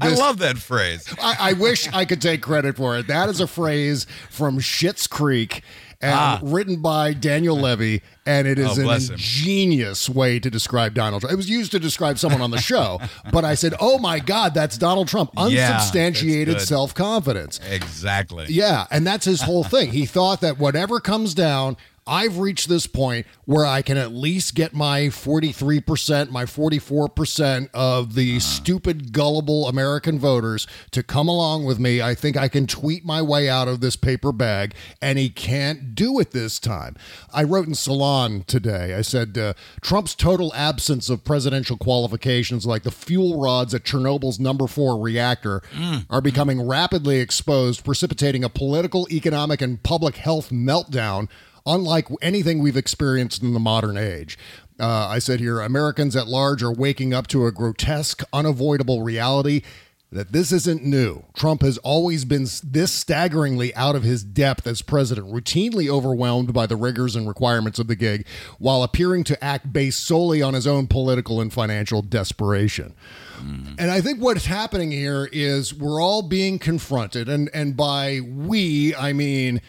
[0.00, 1.12] I love that phrase.
[1.20, 3.06] I, I wish I could take credit for it.
[3.06, 5.62] That is a phrase from Schitt's Creek.
[6.00, 6.38] And Ah.
[6.42, 9.14] written by Daniel Levy, and it is Oh, an bless him.
[9.14, 11.32] ingenious way to describe Donald Trump.
[11.32, 13.00] It was used to describe someone on the show,
[13.32, 15.30] but I said, "Oh my God, that's Donald Trump!
[15.36, 16.66] Unsubstantiated good.
[16.66, 18.46] self confidence." Exactly.
[18.48, 19.92] Yeah, and that's his whole thing.
[19.92, 21.76] He thought that whatever comes down,
[22.06, 28.14] I've reached this point where I can at least get my 43%, my 44% of
[28.14, 28.38] the ah.
[28.38, 32.00] stupid, gullible American voters to come along with me.
[32.00, 35.94] I think I can tweet my way out of this paper bag, and he can't
[35.96, 36.94] do it this time.
[37.32, 42.84] I wrote in Salon today, I said, uh, Trump's total absence of presidential qualifications like
[42.84, 46.24] the fuel rods at Chernobyl's number four reactor mm, are mm.
[46.24, 51.28] becoming rapidly exposed, precipitating a political, economic, and public health meltdown
[51.66, 54.38] unlike anything we've experienced in the modern age.
[54.78, 59.62] Uh, I said here Americans at large are waking up to a grotesque, unavoidable reality
[60.12, 61.24] that this isn't new.
[61.34, 66.64] Trump has always been this staggeringly out of his depth as president, routinely overwhelmed by
[66.64, 68.24] the rigors and requirements of the gig,
[68.58, 72.94] while appearing to act based solely on his own political and financial desperation.
[73.78, 78.94] And I think what's happening here is we're all being confronted, and, and by we,
[78.94, 79.60] I mean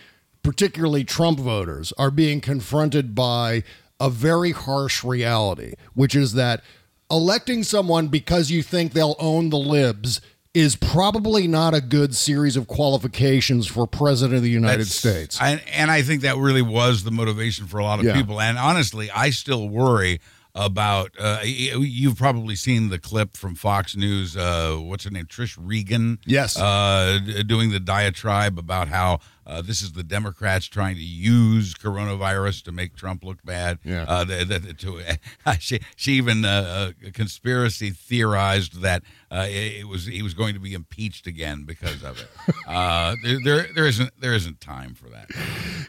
[0.48, 3.64] particularly Trump voters, are being confronted by
[4.00, 6.64] a very harsh reality, which is that
[7.12, 10.22] electing someone because you think they'll own the libs
[10.54, 15.38] is probably not a good series of qualifications for president of the United That's- States.
[15.42, 18.14] I, and I think that really was the motivation for a lot of Yeah.
[18.14, 18.40] people.
[18.40, 20.22] And honestly, I still worry
[20.56, 21.12] about.
[21.20, 24.36] Uh, you've probably seen the clip from Fox News.
[24.38, 25.26] Uh, what's her name?
[25.26, 26.18] Trish Regan.
[26.26, 26.58] Yes.
[26.58, 29.20] Uh, doing the diatribe about how.
[29.48, 33.80] Uh, this is the Democrats trying to use coronavirus to make Trump look bad.
[33.84, 34.04] Yeah.
[34.08, 35.02] Uh, the, the, to,
[35.60, 40.54] she, she even uh, uh, conspiracy theorized that uh, it, it was he was going
[40.54, 42.28] to be impeached again because of it.
[42.68, 45.30] Uh, there, there, there isn't there isn't time for that.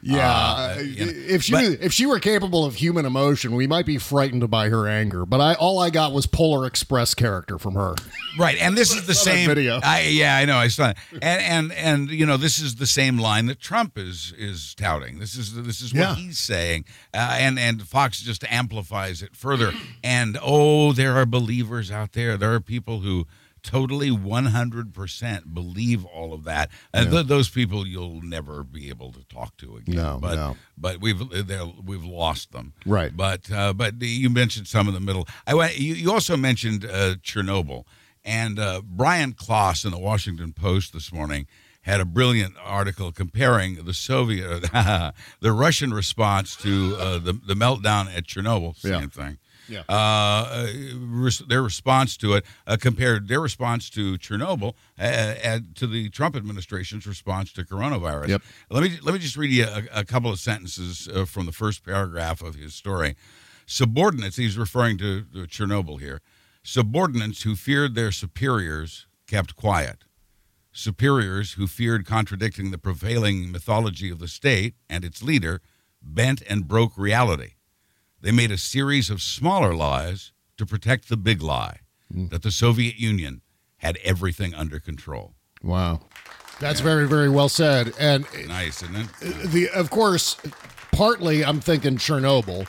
[0.03, 3.67] Yeah, Uh, you know, if she but- if she were capable of human emotion, we
[3.67, 5.25] might be frightened by her anger.
[5.27, 7.95] But I all I got was Polar Express character from her.
[8.39, 9.81] Right, and this is the same video.
[9.83, 10.57] I, yeah, I know.
[10.57, 13.97] I saw it, and and and you know, this is the same line that Trump
[13.99, 15.19] is is touting.
[15.19, 16.15] This is this is what Yeah.
[16.17, 19.73] he's saying, uh, and and Fox just amplifies it further.
[20.05, 22.37] And oh, there are believers out there.
[22.37, 23.27] There are people who
[23.69, 27.11] totally 100% believe all of that and Yeah.
[27.19, 30.57] th- those people you'll never be able to talk to again No, but no.
[30.77, 31.21] but we've
[31.85, 33.15] we've lost them Right.
[33.17, 35.27] but uh, but you mentioned some in the middle.
[35.47, 35.79] I went.
[35.79, 37.85] You, you also mentioned uh, Chernobyl,
[38.25, 41.47] and uh, Brian Klaas in the Washington Post this morning
[41.83, 44.63] had a brilliant article comparing the Soviet,
[45.41, 48.77] the Russian response to uh, the the meltdown at Chernobyl.
[48.77, 49.07] Same Yeah.
[49.09, 49.39] thing.
[49.69, 49.83] Yeah.
[49.89, 50.67] Uh, uh,
[50.99, 56.09] res- their response to it uh, compared their response to Chernobyl uh, uh, to the
[56.11, 58.29] Trump administration's response to coronavirus.
[58.29, 58.43] Yep.
[58.71, 61.53] Let me let me just read you a, a couple of sentences uh, from the
[61.53, 63.17] first paragraph of his story.
[63.67, 66.23] Subordinates, he's referring to, to Chernobyl here.
[66.63, 70.05] Subordinates who feared their superiors kept quiet.
[70.73, 75.61] Superiors who feared contradicting the prevailing mythology of the state and its leader
[76.01, 77.53] bent and broke reality.
[78.29, 81.81] They made a series of smaller lies to protect the big lie
[82.13, 82.27] hmm.
[82.27, 83.41] that the Soviet Union
[83.79, 85.33] had everything under control.
[85.63, 86.01] Wow.
[86.61, 87.95] That's very, very well said.
[87.99, 89.07] And Nice, isn't it?
[89.23, 90.37] Uh, the of course,
[90.93, 92.69] partly I'm thinking Chernobyl.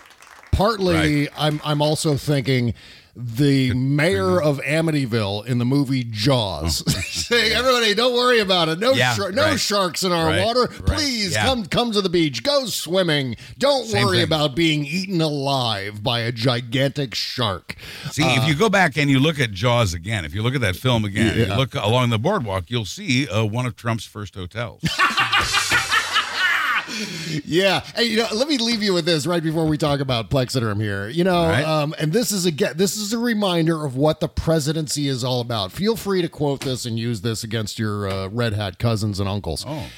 [0.54, 2.74] Partly I'm I'm also thinking
[3.16, 8.80] the mayor of Amityville in the movie Jaws, saying, "Everybody, don't worry about it.
[8.80, 8.94] No, Oh.
[8.94, 9.60] Yeah, shar- no right.
[9.60, 10.62] sharks in our Right, water.
[10.62, 11.46] right, Please yeah.
[11.46, 12.44] come come to the beach.
[12.44, 13.36] Go swimming.
[13.58, 14.24] Don't Same worry thing.
[14.26, 17.76] about being eaten alive by a gigantic shark."
[18.12, 20.62] See, if you go back and you look at Jaws again, if you look at
[20.62, 24.36] that film again, you look along the boardwalk, you'll see uh, one of Trump's first
[24.36, 24.82] hotels.
[27.46, 27.82] Yeah.
[27.96, 30.82] Hey, you know, let me leave you with this right before we talk about Plexaderm
[30.82, 31.08] here.
[31.08, 31.64] You know, right.
[31.64, 35.42] um, and this is again, this is a reminder of what the presidency is all
[35.42, 35.72] about.
[35.72, 39.30] Feel free to quote this and use this against your uh, red hat cousins and
[39.30, 39.64] uncles.
[39.68, 39.90] Oh,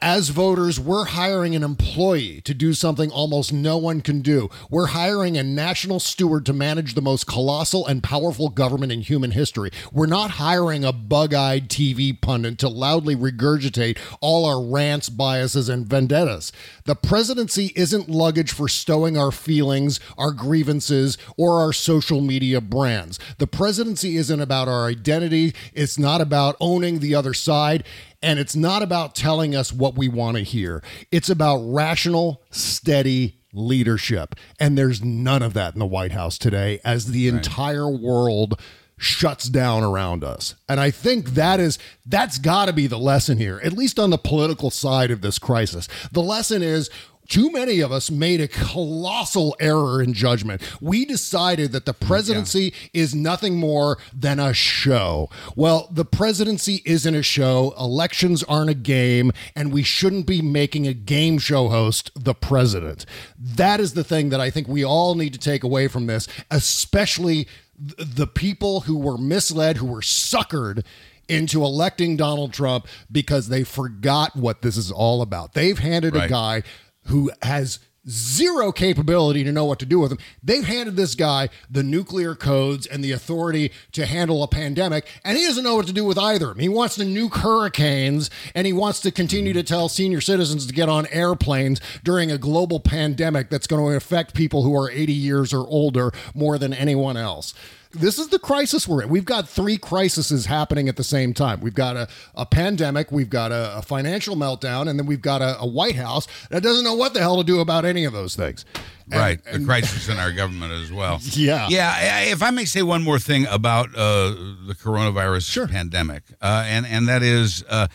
[0.00, 4.48] As voters, we're hiring an employee to do something almost no one can do.
[4.70, 9.32] We're hiring a national steward to manage the most colossal and powerful government in human
[9.32, 9.70] history.
[9.92, 15.68] We're not hiring a bug eyed TV pundit to loudly regurgitate all our rants, biases,
[15.68, 16.37] and vendettas.
[16.84, 23.18] The presidency isn't luggage for stowing our feelings, our grievances, or our social media brands.
[23.38, 27.84] The presidency isn't about our identity, it's not about owning the other side.
[28.20, 30.82] And it's not about telling us what we want to hear.
[31.12, 34.34] It's about rational, steady leadership.
[34.58, 38.60] And there's none of that in the White House today as the entire world
[38.98, 40.54] shuts down around us.
[40.68, 44.10] And I think that is that's got to be the lesson here, at least on
[44.10, 45.88] the political side of this crisis.
[46.12, 46.90] The lesson is
[47.28, 50.62] too many of us made a colossal error in judgment.
[50.80, 55.28] We decided that the presidency is nothing more than a show.
[55.54, 60.86] Well, the presidency isn't a show, elections aren't a game, and we shouldn't be making
[60.86, 63.04] a game show host the president.
[63.38, 66.28] That is the thing that I think we all need to take away from this,
[66.50, 67.46] especially
[67.78, 70.84] the people who were misled, who were suckered
[71.28, 75.52] into electing Donald Trump because they forgot what this is all about.
[75.54, 76.62] They've handed a guy
[77.04, 80.18] who has zero capability to know what to do with them.
[80.42, 85.36] They've handed this guy the nuclear codes and the authority to handle a pandemic, and
[85.36, 86.62] he doesn't know what to do with either of them.
[86.62, 90.72] He wants to nuke hurricanes, and he wants to continue to tell senior citizens to
[90.72, 95.12] get on airplanes during a global pandemic that's going to affect people who are 80
[95.12, 97.54] years or older more than anyone else.
[97.92, 99.08] This is the crisis we're in.
[99.08, 101.60] We've got three crises happening at the same time.
[101.60, 105.40] We've got a, a pandemic, we've got a, a financial meltdown, and then we've got
[105.40, 108.12] a, a White House that doesn't know what the hell to do about any of
[108.12, 108.64] those things.
[109.10, 111.18] And- right, and- a crisis in our government as well.
[111.32, 111.68] Yeah.
[111.70, 112.20] yeah.
[112.24, 114.30] If I may say one more thing about uh,
[114.66, 117.86] the coronavirus pandemic, uh, and and that is uh,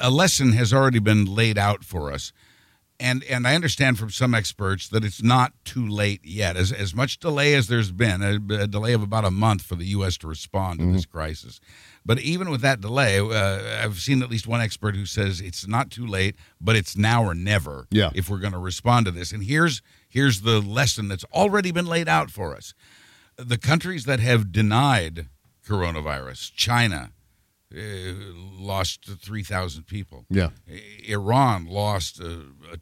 [0.00, 2.32] a lesson has already been laid out for us,
[3.02, 6.56] and and I understand from some experts that it's not too late yet.
[6.56, 9.74] As as much delay as there's been, a, a delay of about a month for
[9.74, 10.16] the U.S.
[10.18, 11.60] to respond to this crisis.
[12.04, 15.68] But even with that delay, uh, I've seen at least one expert who says it's
[15.68, 18.10] not too late, but it's now or never Yeah.
[18.14, 19.32] if we're going to respond to this.
[19.32, 22.74] And here's here's the lesson that's already been laid out for us.
[23.36, 25.26] The countries that have denied
[25.66, 27.10] coronavirus, China
[27.74, 30.24] lost 3,000 people.
[30.28, 30.50] Yeah.
[31.08, 32.26] Iran lost uh,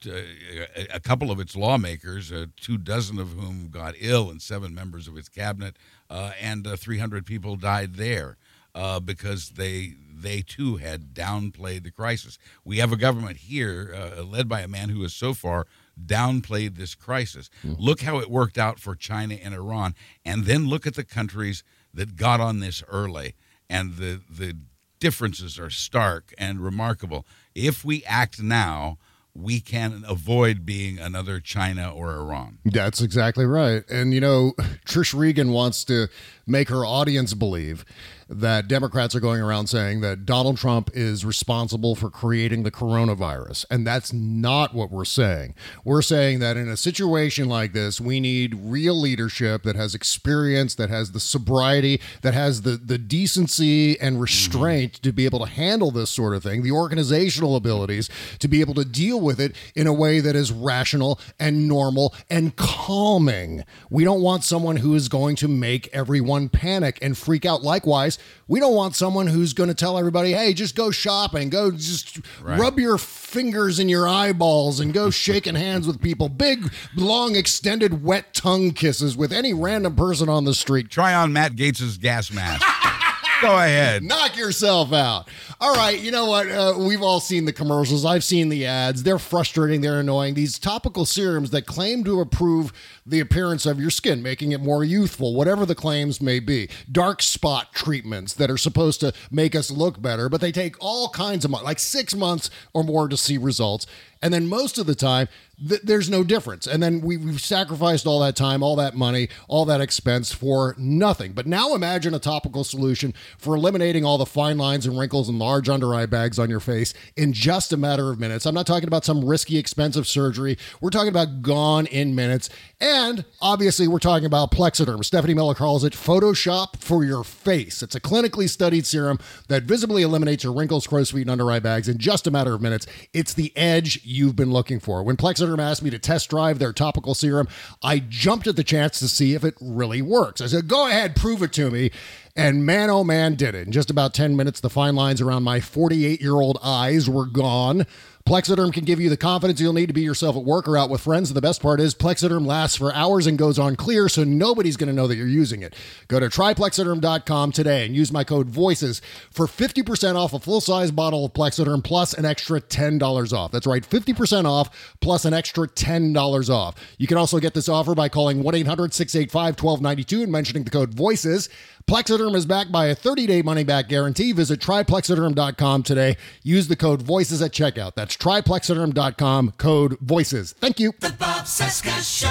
[0.07, 4.75] a, a couple of its lawmakers, uh, two dozen of whom got ill, and seven
[4.75, 5.77] members of its cabinet,
[6.09, 8.37] uh, and uh, 300 people died there
[8.75, 12.39] uh, because they they too had downplayed the crisis.
[12.63, 15.67] We have a government here uh, led by a man who has so far
[16.05, 17.49] downplayed this crisis.
[17.79, 21.65] Look how it worked out for China and Iran, and then look at the countries
[21.95, 23.35] that got on this early,
[23.69, 24.57] and the the
[25.01, 27.27] differences are stark and remarkable.
[27.55, 28.99] If we act now,
[29.35, 32.59] we can avoid being another China or Iran.
[32.65, 33.89] That's exactly right.
[33.89, 34.53] And you know,
[34.87, 36.09] Trish Regan wants to
[36.47, 37.85] make her audience believe
[38.31, 43.67] that Democrats are going around saying that Donald Trump is responsible for creating the coronavirus.
[43.71, 45.55] And that's not what we're saying.
[45.85, 50.77] We're saying that in a situation like this, we need real leadership that has experience,
[50.77, 54.23] that has the sobriety, that has the, the decency and mm-hmm.
[54.23, 58.61] restraint to be able to handle this sort of thing, the organizational abilities to be
[58.61, 63.65] able to deal with it in a way that is rational and normal and calming.
[63.91, 67.65] We don't want someone who is going to make everyone panic and freak out.
[67.65, 71.71] Likewise, we don't want someone who's going to tell everybody, hey, just go shopping, go
[71.71, 72.59] just Right.
[72.59, 76.29] rub your fingers in your eyeballs and go shaking hands with people.
[76.29, 80.91] Big, long, extended, wet tongue kisses with any random person on the street.
[80.91, 82.67] Try on Matt Gaetz's gas mask.
[83.43, 84.03] Go ahead.
[84.03, 85.27] Knock yourself out.
[85.61, 86.51] All right, you know what?
[86.51, 88.05] Uh, we've all seen the commercials.
[88.05, 89.03] I've seen the ads.
[89.03, 89.81] They're frustrating.
[89.81, 90.35] They're annoying.
[90.35, 92.71] These topical serums that claim to improve
[93.07, 96.69] the appearance of your skin, making it more youthful, whatever the claims may be.
[96.93, 101.09] Dark spot treatments that are supposed to make us look better, but they take all
[101.09, 103.87] kinds of months, like six months or more to see results.
[104.23, 105.29] And then most of the time,
[105.67, 106.67] th- there's no difference.
[106.67, 110.75] And then we, we've sacrificed all that time, all that money, all that expense for
[110.79, 111.33] nothing.
[111.33, 115.39] But now imagine a topical solution for eliminating all the fine lines and wrinkles and
[115.39, 118.47] large under eye bags on your face in just a matter of minutes.
[118.47, 120.59] I'm not talking about some risky, expensive surgery.
[120.81, 122.49] We're talking about gone in minutes.
[122.81, 125.05] And obviously, we're talking about Plexaderm.
[125.05, 127.83] Stephanie Miller calls it Photoshop for your face.
[127.83, 131.59] It's a clinically studied serum that visibly eliminates your wrinkles, crow's feet, and under eye
[131.59, 132.87] bags in just a matter of minutes.
[133.13, 135.03] It's the edge you've been looking for.
[135.03, 137.49] When Plexaderm asked me to test drive their topical serum,
[137.83, 140.41] I jumped at the chance to see if it really works.
[140.41, 141.91] I said, go ahead, prove it to me.
[142.37, 143.67] And man, oh man, did it.
[143.67, 147.27] In just about 10 minutes, the fine lines around my 48 year old eyes were
[147.27, 147.87] gone.
[148.27, 150.91] Plexaderm can give you the confidence you'll need to be yourself at work or out
[150.91, 151.31] with friends.
[151.31, 154.77] And the best part is Plexaderm lasts for hours and goes on clear, so nobody's
[154.77, 155.75] going to know that you're using it.
[156.07, 159.01] Go to tryplexaderm.com today and use my code VOICES
[159.31, 163.51] for 50% off a full size bottle of Plexaderm plus an extra $10 off.
[163.51, 166.75] That's right, 50% off plus an extra $10 off.
[166.99, 170.71] You can also get this offer by calling 1 800 685 1292 and mentioning the
[170.71, 171.49] code VOICES.
[171.91, 174.31] Plexaderm is backed by a 30-day money-back guarantee.
[174.31, 176.17] Visit tryplexaderm.com today.
[176.45, 177.97] Use the code VOICES at checkout.
[177.97, 180.53] That's tryplexaderm.com, code VOICES.
[180.53, 180.93] Thank you.
[181.01, 182.29] The Bob Cesca Show.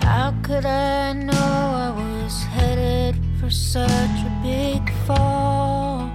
[0.00, 6.05] How could I know I was headed for such a big fall?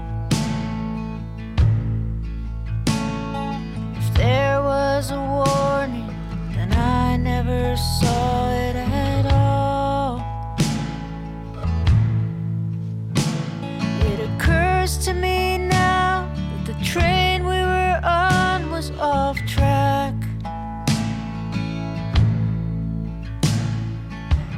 [4.22, 6.13] There was a warning,
[6.53, 10.22] then I never saw it at all.
[14.11, 20.13] It occurs to me now that the train we were on was off track.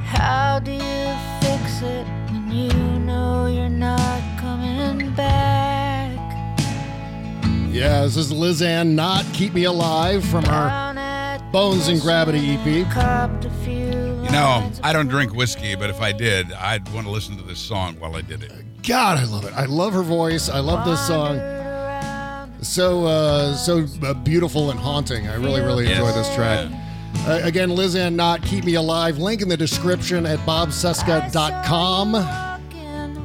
[0.04, 1.08] How do you
[8.04, 12.92] this is Lizanne Knott Keep Me Alive from her Bones and Gravity EP.
[12.92, 17.08] Copped a few You know, I don't drink whiskey, but if I did, I'd want
[17.08, 18.52] to listen to this song while I did it.
[18.84, 19.54] God, I love it.
[19.54, 20.50] I love her voice.
[20.50, 21.40] I love this song.
[22.62, 25.28] So, uh, so uh, beautiful and haunting.
[25.30, 26.70] I really, really enjoy Yes, this track.
[27.26, 29.18] Uh, again, Lizanne Knott Keep Me Alive.
[29.18, 32.14] Link in the description at bobcesca.com.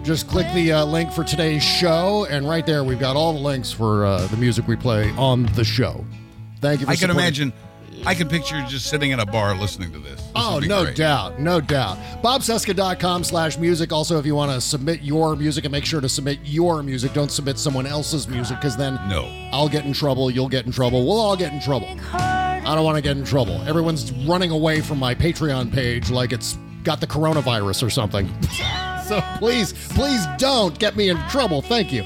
[0.08, 3.38] Just click the uh, link for today's show, and right there we've got all the
[3.40, 6.02] links for uh, the music we play on the show.
[6.62, 7.52] Thank you for I can imagine,
[8.06, 10.14] I can picture you just sitting in a bar listening to this.
[10.22, 10.96] This Oh, no great.
[10.96, 11.38] doubt.
[11.38, 11.98] No doubt.
[12.22, 13.92] BobCesca.com slash music.
[13.92, 17.12] Also, if you want to submit your music and make sure to submit your music,
[17.12, 19.26] don't submit someone else's music because then No.
[19.52, 20.30] I'll get in trouble.
[20.30, 21.06] You'll get in trouble.
[21.06, 21.94] We'll all get in trouble.
[22.14, 23.60] I don't want to get in trouble.
[23.68, 28.26] Everyone's running away from my Patreon page like it's got the coronavirus or something.
[29.08, 31.62] so please, please don't get me in trouble.
[31.62, 32.04] Thank you.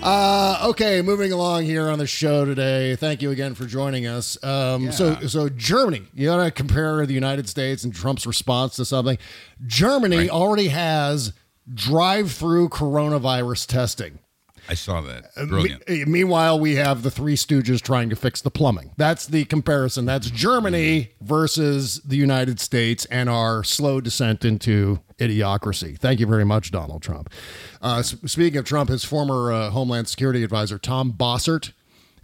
[0.00, 2.94] Uh, okay, moving along here on the show today.
[2.94, 4.42] Thank you again for joining us.
[4.44, 8.84] Um, So, so Germany, you got to compare the United States and Trump's response to
[8.84, 9.18] something.
[9.66, 11.32] Germany already has
[11.74, 14.20] drive-through coronavirus testing.
[14.68, 15.30] I saw that.
[15.36, 15.88] Uh, Brilliant.
[15.88, 18.90] me- meanwhile, we have the Three Stooges trying to fix the plumbing.
[18.96, 20.04] That's the comparison.
[20.04, 25.98] That's Germany versus the United States and our slow descent into idiocracy.
[25.98, 27.30] Thank you very much, Donald Trump.
[27.80, 31.72] Uh, s- speaking of Trump, his former uh, Homeland Security advisor, Tom Bossert,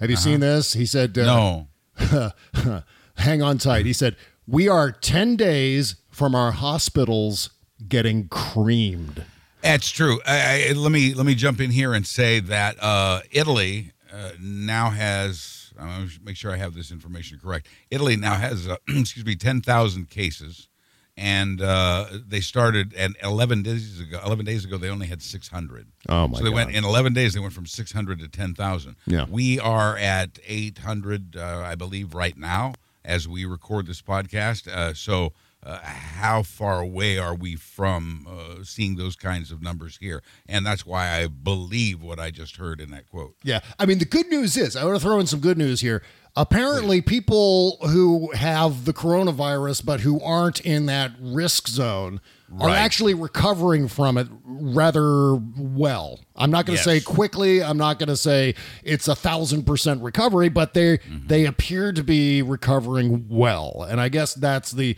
[0.01, 0.75] have you seen this?
[0.75, 1.69] He said, uh, No.
[3.17, 3.87] hang on tight.
[3.87, 4.17] He said,
[4.47, 7.51] We are 10 days from our hospitals
[7.89, 9.25] getting creamed.
[9.65, 10.21] That's true.
[10.27, 14.33] I, I, let me let me jump in here and say that uh, Italy uh,
[14.41, 15.73] now has.
[15.79, 17.67] I want to make sure I have this information correct.
[17.91, 20.69] Italy now has, uh, excuse me, ten thousand cases,
[21.17, 24.21] and uh, they started at eleven days ago.
[24.25, 25.89] Eleven days ago, they only had six hundred.
[26.09, 27.33] Oh, my So they went in eleven days.
[27.33, 28.97] They went from six hundred to ten thousand.
[29.07, 29.25] Yeah.
[29.29, 34.69] we are at eight hundred, uh, I believe, right now as we record this podcast.
[34.69, 35.33] Uh, so.
[35.65, 40.23] Uh, how far away are we from uh, seeing those kinds of numbers here?
[40.47, 43.35] And that's why I believe what I just heard in that quote.
[43.43, 43.61] Yeah.
[43.79, 46.03] I mean, the good news is, I want to throw in some good news here.
[46.37, 52.21] Apparently, people who have the coronavirus but who aren't in that risk zone
[52.61, 56.21] are actually recovering from it rather well.
[56.37, 57.63] I'm not going to say quickly.
[57.63, 61.27] I'm not going to say it's a thousand percent recovery, but they Mm-hmm.
[61.29, 63.87] they appear to be recovering well.
[63.89, 64.97] And I guess that's the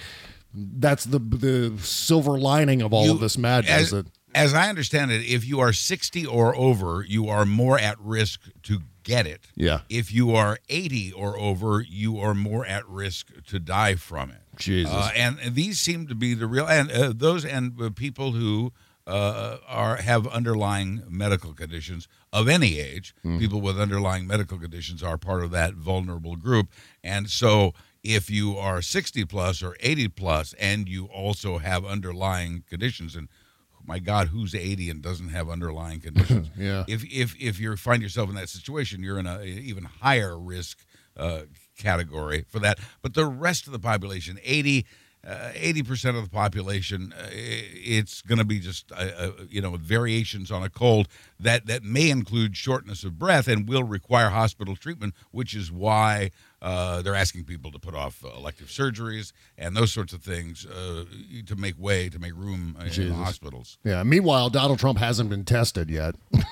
[0.57, 3.92] that's the the silver lining of all You- of this madness.
[3.92, 4.04] As,
[4.34, 8.40] as I understand it, if you are 60 or over, you are more at risk
[8.64, 9.46] to get it.
[9.54, 9.80] Yeah.
[9.88, 14.42] If you are 80 or over, you are more at risk to die from it.
[14.57, 14.92] Jesus.
[14.92, 18.32] Uh, and, and these seem to be the real and uh, those and uh, people
[18.32, 18.72] who
[19.07, 23.14] uh, are have underlying medical conditions of any age.
[23.22, 23.38] Hmm.
[23.38, 26.68] People with underlying medical conditions are part of that vulnerable group,
[27.04, 27.72] and so
[28.14, 33.28] if you are 60 plus or 80 plus and you also have underlying conditions and
[33.84, 36.84] my god who's 80 and doesn't have underlying conditions Yeah.
[36.88, 40.84] if if if you find yourself in that situation you're in a even higher risk
[41.16, 41.42] uh,
[41.78, 44.86] category for that but the rest of the population 80
[45.26, 49.76] uh, 80% of the population uh, it's going to be just uh, uh, you know
[49.76, 51.09] variations on a cold
[51.40, 56.30] that that may include shortness of breath and will require hospital treatment which is why
[56.62, 60.66] uh, they're asking people to put off uh, elective surgeries and those sorts of things
[60.66, 61.04] uh,
[61.46, 63.14] to make way to make room uh, in Jesus.
[63.16, 64.02] hospitals yeah.
[64.02, 66.14] Meanwhile, Donald Trump hasn't been tested yet.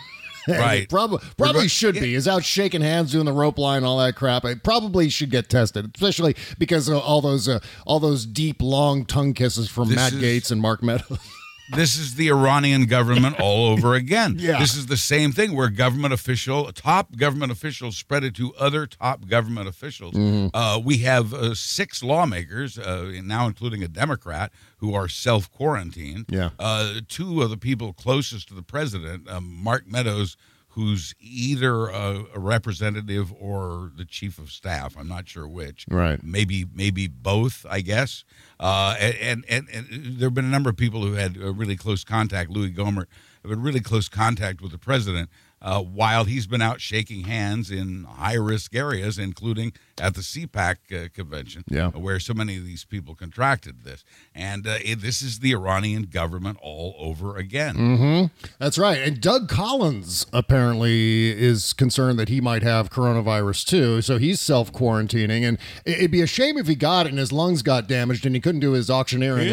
[0.47, 0.87] Right.
[0.91, 2.13] Probably probably We're go- should be.
[2.13, 4.45] He's out shaking hands, doing the rope line, all that crap.
[4.45, 9.07] It probably should get tested, especially because of all those uh, all those deep, long
[9.07, 11.19] tongue kisses from This Matt is- Gaetz and Mark Meadows.
[11.71, 14.37] This is the Iranian government all over again.
[14.45, 14.59] Yeah.
[14.59, 18.87] This is the same thing where government official, top government officials spread it to other
[18.87, 20.13] top government officials.
[20.13, 20.55] Mm-hmm.
[20.55, 26.27] Uh, we have uh, six lawmakers, uh, now including a Democrat, who are self quarantined.
[26.29, 26.51] Yeah.
[26.59, 30.37] Uh, two of the people closest to the president, um, Mark Meadows,
[30.75, 34.97] who's either a, a representative or the chief of staff.
[34.99, 35.87] I'm not sure which.
[35.89, 36.23] Right.
[36.23, 37.65] Maybe maybe both.
[37.69, 38.25] I guess.
[38.59, 39.87] Uh, and, and and
[40.19, 42.51] there have been a number of people who had really close contact.
[42.51, 43.07] Louis Gohmert
[43.43, 45.31] have been really close contact with the president
[45.63, 50.77] uh, while he's been out shaking hands in high risk areas, including at the CPAC
[50.93, 51.89] uh, convention, Yeah.
[51.91, 54.05] where so many of these people contracted this.
[54.35, 57.77] And uh, it, this is the Iranian government all over again.
[57.77, 58.47] Mm-hmm.
[58.59, 58.99] That's right.
[58.99, 64.03] And Doug Collins apparently is concerned that he might have coronavirus too.
[64.03, 65.47] So he's self quarantining.
[65.47, 68.27] And it- it'd be a shame if he got it and his lungs got damaged
[68.27, 69.47] and he couldn't do his auctioneering.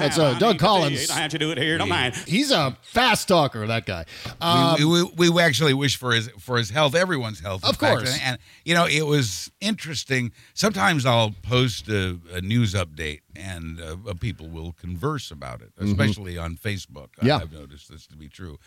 [0.00, 1.10] That's uh, Doug Collins.
[2.26, 4.04] He's a fast talker, that guy.
[4.40, 7.64] Um, we, we, we actually wish for his for his health, everyone's health.
[7.64, 8.00] in Of fact.
[8.14, 10.32] And, and, you know it was interesting.
[10.54, 15.72] Sometimes I'll post a, a news update, and uh, uh, people will converse about it,
[15.76, 15.90] Mhm.
[15.90, 17.08] especially on Facebook.
[17.20, 17.36] I- Yeah.
[17.38, 18.58] I've noticed this to be true,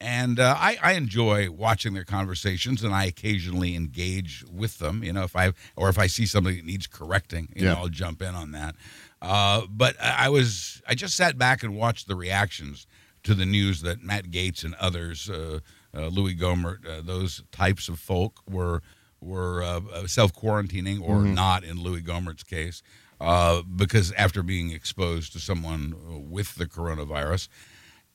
[0.00, 5.02] and uh, I, I enjoy watching their conversations, and I occasionally engage with them.
[5.04, 7.72] You know, if I or if I see something that needs correcting, you Yeah.
[7.74, 8.74] know, I'll jump in on that.
[9.22, 12.86] Uh, but I I was I just sat back and watched the reactions
[13.22, 15.58] to the news that Matt Gaetz and others, uh,
[15.96, 18.82] uh, Louis Gohmert, uh, those types of folk were
[19.20, 21.34] were uh, self quarantining or Mhm.
[21.34, 22.82] not in Louis Gohmert's case,
[23.20, 25.94] uh, because after being exposed to someone
[26.30, 27.48] with the coronavirus.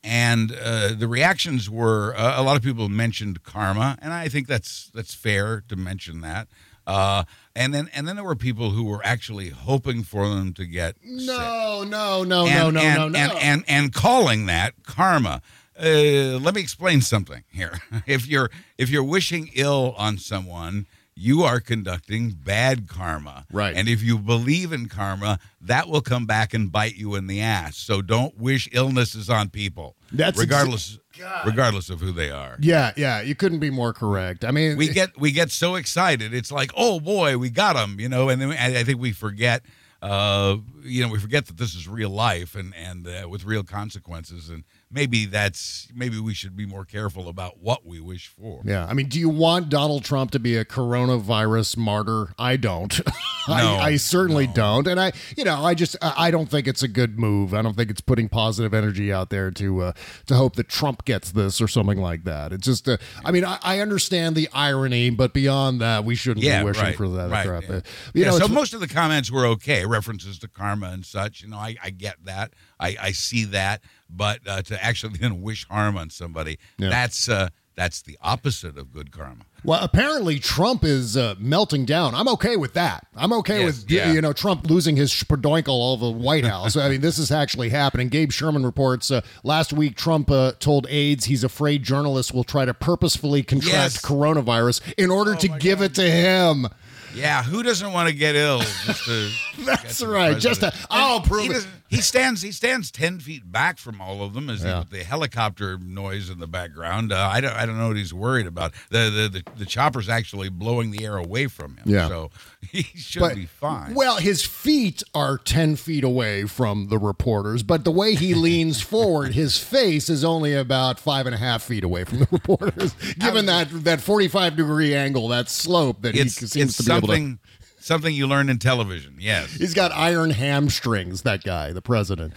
[0.04, 4.48] And uh, the reactions were uh, a lot of people mentioned karma, and I think
[4.48, 6.48] that's that's fair to mention that.
[6.84, 7.22] Uh,
[7.54, 10.96] and then and then there were people who were actually hoping for them to get
[11.04, 13.18] no, no, no, and, no, no, and, no, no.
[13.20, 15.40] And, and and calling that karma.
[15.78, 17.80] Uh, let me explain something here.
[18.06, 23.44] If you're if you're wishing ill on someone, you are conducting bad karma.
[23.52, 23.76] Right.
[23.76, 27.40] And if you believe in karma, that will come back and bite you in the
[27.40, 27.76] ass.
[27.76, 29.94] So don't wish illnesses on people.
[30.10, 30.98] That's exa- regardless
[31.46, 32.56] regardless of who they are.
[32.60, 34.44] yeah, yeah, you couldn't be more correct.
[34.44, 36.32] I mean, We get we get so excited.
[36.34, 38.28] It's like, oh boy, we got him, you know.
[38.28, 39.62] And then we, I I think we forget,
[40.00, 43.62] uh, you know, we forget that this is real life and and uh, with real
[43.62, 44.48] consequences.
[44.48, 48.60] And maybe that's maybe we should be more careful about what we wish for.
[48.64, 52.34] Yeah, I mean, do you want Donald Trump to be a coronavirus martyr?
[52.38, 53.00] I don't.
[53.48, 56.84] No, I, I certainly don't, and I, you know, I just, I don't think it's
[56.84, 57.52] a good move.
[57.54, 59.92] I don't think it's putting positive energy out there to, uh,
[60.26, 62.52] to hope that Trump gets this or something like that.
[62.52, 66.44] It's just, uh, I mean, I, I understand the irony, but beyond that, we shouldn't
[66.46, 67.64] Yeah, be wishing right, for that right, crap.
[67.64, 67.80] yeah.
[68.14, 71.42] You Yeah, know, so most of the comments were okay, references to karma and such.
[71.42, 73.82] You know, I, I get that, I, I see that,
[74.14, 76.90] but uh, to actually then wish harm on somebody, Yeah.
[76.90, 79.44] that's uh, that's the opposite of good karma.
[79.64, 82.14] Well, apparently Trump is uh, melting down.
[82.14, 83.06] I'm okay with that.
[83.16, 84.12] I'm okay Yes, with yeah.
[84.12, 86.76] you know Trump losing his spadoinkle all over the White House.
[86.76, 88.08] I mean, this is actually happening.
[88.08, 92.64] Gabe Sherman reports uh, last week Trump uh, told aides he's afraid journalists will try
[92.66, 94.02] to purposefully contract Yes.
[94.04, 96.66] coronavirus in order to give it to him.
[97.14, 98.60] Yeah, who doesn't want to get ill?
[98.60, 100.38] Just to That's right.
[100.38, 101.66] Just to, I'll prove it.
[101.96, 102.42] He stands.
[102.42, 104.84] He stands ten feet back from all of them, as Yeah.
[104.90, 107.12] the, the helicopter noise in the background.
[107.12, 107.52] Uh, I don't.
[107.52, 108.72] I don't know what he's worried about.
[108.90, 111.84] The, the the the chopper's actually blowing the air away from him.
[111.86, 112.08] Yeah.
[112.08, 112.30] So
[112.70, 113.94] he should But- be fine.
[113.94, 118.80] Well, his feet are 10 feet away from the reporters, but the way he leans
[118.80, 122.94] forward, his face is only about five and a half feet away from the reporters,
[123.18, 127.38] given that, that 45 degree angle, that slope that he seems to be able to.
[127.82, 129.16] Something you learn in television.
[129.18, 129.52] Yes.
[129.52, 132.32] He's got iron hamstrings, that guy, the president.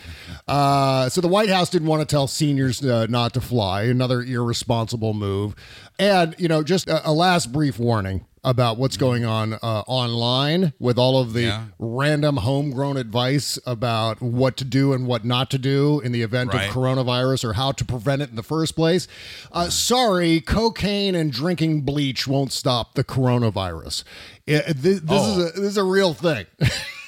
[0.47, 4.21] Uh, so the White House didn't want to tell seniors uh, not to fly, another
[4.21, 5.55] irresponsible move.
[5.97, 10.71] And, you know, just a, a last brief warning about what's going on uh, online
[10.77, 11.65] with all of the Yeah.
[11.79, 16.53] random homegrown advice about what to do and what not to do in the event
[16.53, 16.67] Right.
[16.69, 19.07] of coronavirus or how to prevent it in the first place.
[19.51, 24.03] Uh, sorry, cocaine and drinking bleach won't stop the coronavirus.
[24.45, 25.41] It- this this is Oh.
[25.47, 26.45] a, this is a real thing.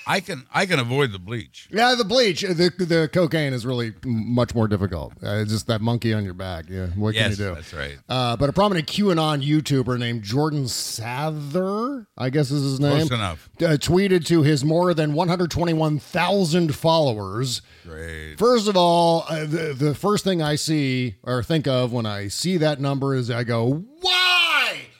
[0.08, 1.68] I can I can avoid the bleach.
[1.72, 5.14] Yeah, the bleach, the the cocaine is really much more difficult.
[5.22, 6.66] Uh, it's just that monkey on your back.
[6.70, 7.54] Yeah, what can you Yes, do?
[7.56, 7.98] that's right.
[8.08, 13.12] Uh, but a prominent QAnon YouTuber named Jordan Sather, I guess is his name, Close
[13.12, 13.50] enough.
[13.60, 17.62] uh, tweeted to his more than 121,000 followers.
[17.86, 18.36] Great.
[18.38, 22.28] First of all, uh, the, the first thing I see or think of when I
[22.28, 24.24] see that number is I go, why?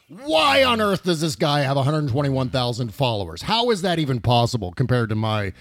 [0.10, 3.42] Why on earth does this guy have 121,000 followers?
[3.42, 5.52] How is that even possible compared to my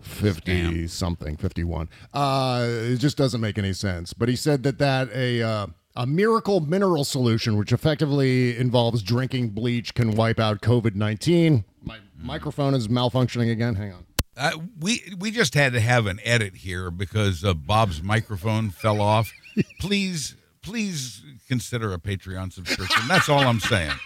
[0.00, 1.90] 50 something, 51?
[2.14, 4.14] Uh, it just doesn't make any sense.
[4.14, 5.42] But he said that that a.
[5.42, 5.66] Uh,
[5.96, 11.64] a miracle mineral solution, which effectively involves drinking bleach, can wipe out COVID 19.
[11.84, 13.76] My microphone is malfunctioning again.
[13.76, 14.04] Hang on.
[14.36, 19.00] Uh, we we just had to have an edit here because uh, Bob's microphone fell
[19.00, 19.30] off.
[19.80, 21.22] Please, please
[21.54, 23.06] consider a Patreon subscription.
[23.06, 23.92] That's all I'm saying.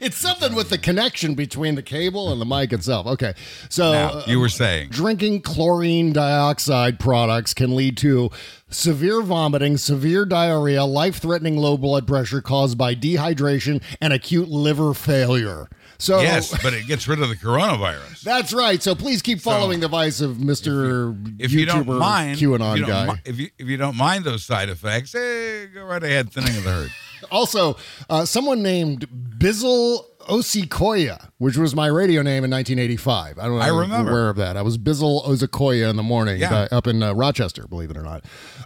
[0.00, 3.06] It's something with the connection between the cable and the mic itself.
[3.06, 3.34] Okay.
[3.68, 4.88] So Now, uh, you were saying.
[4.88, 8.30] drinking chlorine dioxide products can lead to
[8.70, 14.94] severe vomiting, severe diarrhea, life threatening low blood pressure caused by dehydration, and acute liver
[14.94, 15.68] failure.
[15.98, 18.20] So, yes, but it gets rid of the coronavirus.
[18.22, 18.82] that's right.
[18.82, 21.16] So, please keep following the advice of Mr.
[21.40, 23.06] If YouTuber you don't mind, QAnon you don't guy.
[23.14, 26.56] mi- if you if you don't mind those side effects, hey, go right ahead, thinning
[26.56, 26.90] of the herd.
[27.30, 27.76] Also,
[28.10, 33.38] uh, someone named Bizzle Osikoya, which was my radio name in 1985.
[33.38, 33.60] I don't know.
[33.60, 34.10] I remember.
[34.10, 34.56] aware of that.
[34.56, 36.54] I was Bizzle Osikoya in the morning Yeah.
[36.54, 38.24] uh, up in uh, Rochester, believe it or not.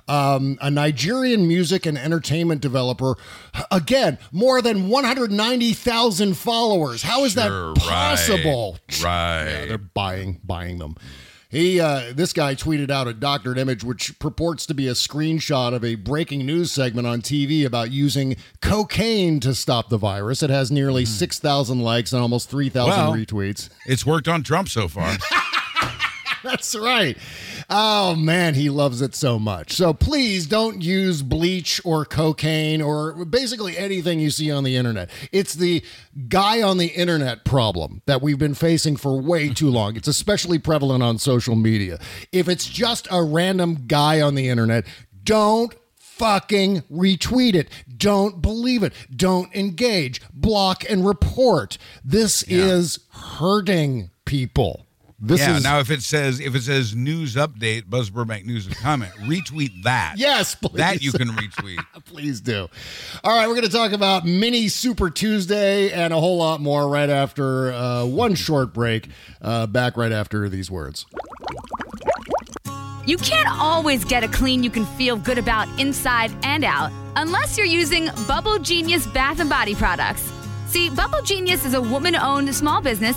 [0.09, 3.17] Um, a Nigerian music and entertainment developer.
[3.71, 7.03] Again, more than 190,000 followers.
[7.03, 7.43] How is Sure,
[7.75, 8.79] that right, possible?
[9.03, 9.45] Right.
[9.51, 10.97] Yeah, they're buying buying them.
[11.51, 15.75] He, uh, this guy tweeted out a doctored image which purports to be a screenshot
[15.75, 20.45] of a breaking news segment on TV about using cocaine to stop the virus.
[20.45, 22.99] It has nearly 6,000 likes and almost 3,000 Hmm.
[23.01, 23.69] Well- retweets.
[23.85, 25.17] It's worked on Trump so far.
[26.45, 27.17] That's right.
[27.69, 29.73] Oh man, he loves it so much.
[29.73, 35.11] So please don't use bleach or cocaine or basically anything you see on the internet.
[35.33, 35.85] It's the
[36.29, 39.97] guy on the internet problem that we've been facing for way too long.
[39.97, 41.99] It's especially prevalent on social media.
[42.33, 44.87] If it's just a random guy on the internet,
[45.23, 47.69] don't fucking retweet it.
[47.97, 48.93] Don't believe it.
[49.15, 50.21] Don't engage.
[50.33, 51.79] Block and report.
[52.05, 54.87] This is hurting people.
[55.23, 55.57] This yeah.
[55.57, 59.13] is now, if it says if it says news update, Buzz Burbank news and comment,
[59.21, 60.15] retweet that.
[60.17, 60.79] Yes, please.
[60.79, 61.79] That you can retweet.
[62.07, 62.69] Please do.
[63.23, 66.89] All right, we're going to talk about Mini Super Tuesday and a whole lot more
[66.89, 69.09] right after uh, one short break.
[69.43, 71.07] Uh, back right after these words.
[73.07, 77.57] You can't always get a clean you can feel good about inside and out unless
[77.57, 80.31] you're using Bubble Genius bath and body products.
[80.69, 83.17] See, Bubble Genius is a woman owned small business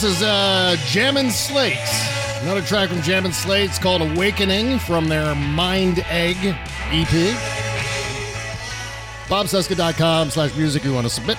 [0.00, 2.40] This is uh, Jam 'N' Slates.
[2.42, 6.36] Another track from Jam 'N' Slates called Awakening from their Mind Egg
[6.92, 7.34] EP.
[9.26, 11.36] BobCesca.com slash music you want to submit.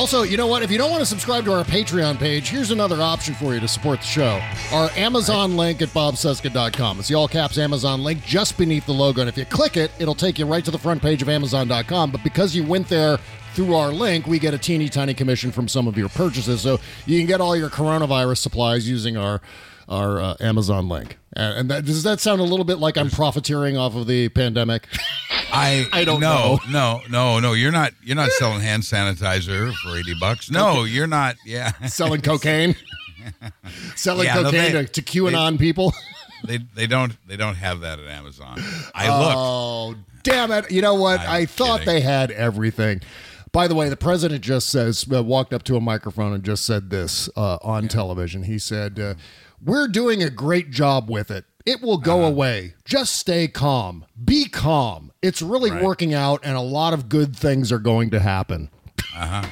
[0.00, 0.62] Also, you know what?
[0.62, 3.60] If you don't want to subscribe to our Patreon page, here's another option for you
[3.60, 4.40] to support the show.
[4.72, 7.00] Our Amazon link at bobcesca.com.
[7.00, 9.20] It's the all caps Amazon link just beneath the logo.
[9.20, 12.12] And if you click it, it'll take you right to the front page of Amazon.com.
[12.12, 13.18] But because you went there
[13.52, 16.62] through our link, we get a teeny tiny commission from some of your purchases.
[16.62, 19.42] So you can get all your coronavirus supplies using our
[19.90, 21.18] our uh, Amazon link.
[21.34, 24.28] And, and that, does that sound a little bit like I'm profiteering off of the
[24.30, 24.86] pandemic?
[25.52, 26.70] I I don't no, know.
[26.70, 27.52] No, no, no.
[27.52, 27.92] You're not.
[28.02, 30.50] You're not selling hand sanitizer for eighty bucks.
[30.50, 31.36] No, you're not.
[31.44, 32.76] Yeah, Selling cocaine?
[33.96, 35.92] Selling Yeah, no, cocaine they- to, to QAnon people?
[36.44, 38.62] They they don't they don't have that at Amazon.
[38.94, 39.36] I looked.
[39.36, 40.70] Oh, damn it.
[40.70, 41.20] You know what?
[41.20, 43.02] i thought they had everything.
[43.52, 46.64] By the way, the president just says, uh, walked up to a microphone and just
[46.64, 48.44] said this uh, on television.
[48.44, 49.14] He said, uh,
[49.62, 51.44] We're doing a great job with it.
[51.66, 52.74] It will go away.
[52.84, 54.06] Just stay calm.
[54.22, 55.12] Be calm.
[55.20, 55.82] It's really Right.
[55.82, 58.70] working out, and a lot of good things are going to happen.
[59.14, 59.42] Uh huh.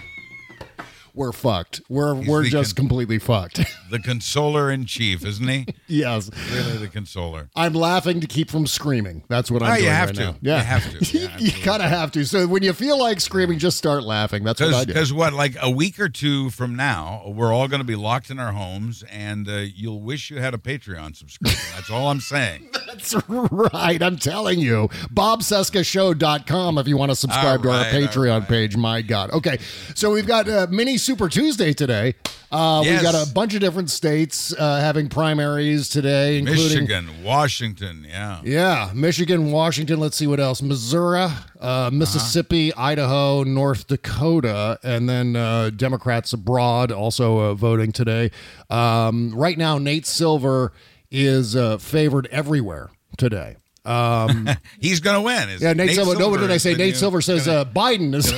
[1.18, 1.80] We're fucked.
[1.88, 3.60] We're we're the just completely fucked.
[3.90, 5.66] The consoler in chief, isn't he?
[5.86, 6.28] yes.
[6.52, 7.48] Really, the consoler.
[7.56, 9.24] I'm laughing to keep from screaming.
[9.28, 10.24] That's what I'm Ah, doing you have right to.
[10.24, 10.36] now.
[10.42, 11.18] You have to.
[11.18, 12.26] Yeah, you kind of have to.
[12.26, 14.44] So when you feel like screaming, just start laughing.
[14.44, 14.88] That's what I do.
[14.92, 18.28] Because what, like a week or two from now, we're all going to be locked
[18.28, 21.58] in our homes, and uh, you'll wish you had a Patreon subscription.
[21.74, 22.68] That's all I'm saying.
[22.88, 24.02] That's right.
[24.02, 24.88] I'm telling you.
[25.14, 28.76] BobCescaShow.com if you want to subscribe All to our right, Patreon page.
[28.76, 29.30] My God.
[29.30, 29.58] Okay.
[29.94, 32.14] So we've got uh, Mini Super Tuesday today.
[32.52, 33.02] Uh, Yes.
[33.02, 36.82] We've got a bunch of different states uh, having primaries today, including.
[36.82, 38.42] Michigan, Washington, yeah.
[38.44, 40.00] Yeah, Michigan, Washington.
[40.00, 40.60] Let's see what else.
[40.60, 41.28] Missouri,
[41.62, 48.30] uh, Mississippi, Idaho, North Dakota, and then uh, Democrats abroad also uh, voting today.
[48.68, 50.74] Um, right now, Nate Silver
[51.10, 53.56] is uh, favored everywhere today.
[53.86, 54.46] Um,
[54.78, 55.56] He's going to win.
[55.58, 56.18] Yeah, Nate, Silver.
[56.18, 56.74] No, what did I say?
[56.74, 58.30] Nate Silver says uh, Biden is.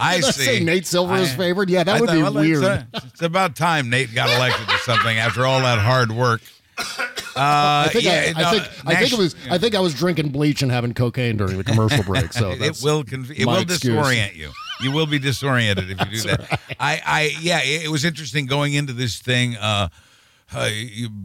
[0.00, 0.44] I Did I see.
[0.44, 1.68] say Nate Silver is favored?
[1.70, 2.64] Yeah, that I would thought, be well, it's, weird.
[2.64, 6.40] uh, It's, about time Nate got elected to something after all that hard work.
[7.36, 9.80] Uh, I think, yeah, I, I no, think I think it was I think I
[9.80, 12.32] was drinking bleach and having cocaine during the commercial break.
[12.32, 13.94] So it will conf- it will excuse.
[13.94, 14.50] disorient you.
[14.80, 16.58] You will be disoriented if you do that.
[16.80, 19.56] I, I, yeah, it, it was interesting going into this thing.
[19.56, 19.88] Uh,
[20.52, 20.68] uh,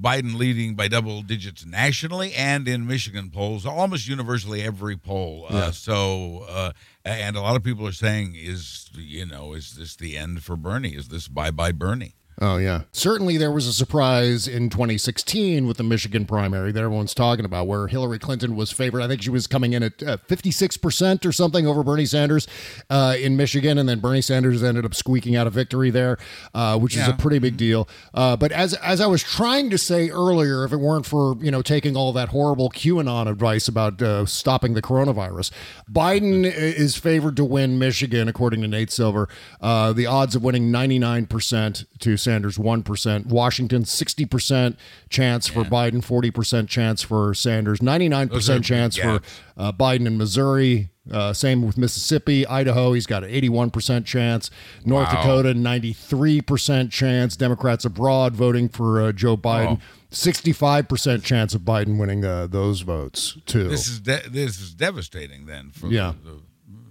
[0.01, 5.47] Biden leading by double digits nationally and in Michigan polls, almost universally every poll.
[5.49, 5.71] Uh, Yeah.
[5.71, 6.71] So, uh,
[7.05, 10.55] and a lot of people are saying, is you know, is this the end for
[10.55, 10.95] Bernie?
[10.95, 12.15] Is this bye bye Bernie?
[12.41, 12.81] Oh yeah.
[12.91, 17.65] Certainly there was a surprise in 2016 with the Michigan primary that everyone's talking about
[17.65, 19.01] where Hillary Clinton was favored.
[19.01, 22.45] I think she was coming in at uh, 56% or something over Bernie Sanders
[22.89, 26.17] uh, in Michigan and then Bernie Sanders ended up squeaking out a victory there,
[26.53, 27.87] uh, which is a pretty big deal.
[28.13, 31.51] Uh, but as as I was trying to say earlier if it weren't for, you
[31.51, 35.51] know, taking all that horrible QAnon advice about uh, stopping the coronavirus,
[35.89, 39.29] Biden is favored to win Michigan according to Nate Silver.
[39.61, 43.27] Uh, the odds of winning 99% to Sanders 1%.
[43.27, 44.75] Washington 60%
[45.09, 49.21] chance for Biden, 40% chance for Sanders, 99% are chance for
[49.55, 50.89] uh, Biden in Missouri.
[51.11, 52.93] Uh, same with Mississippi, Idaho.
[52.93, 54.49] He's got an 81% chance.
[54.83, 55.21] North Wow.
[55.21, 57.35] Dakota, 93% chance.
[57.35, 59.79] Democrats abroad voting for uh, Joe Biden.
[59.79, 60.05] Oh.
[60.11, 63.67] 65% chance of Biden winning uh, those votes, too.
[63.67, 66.13] This is de- this is devastating then for Yeah.
[66.23, 66.41] the,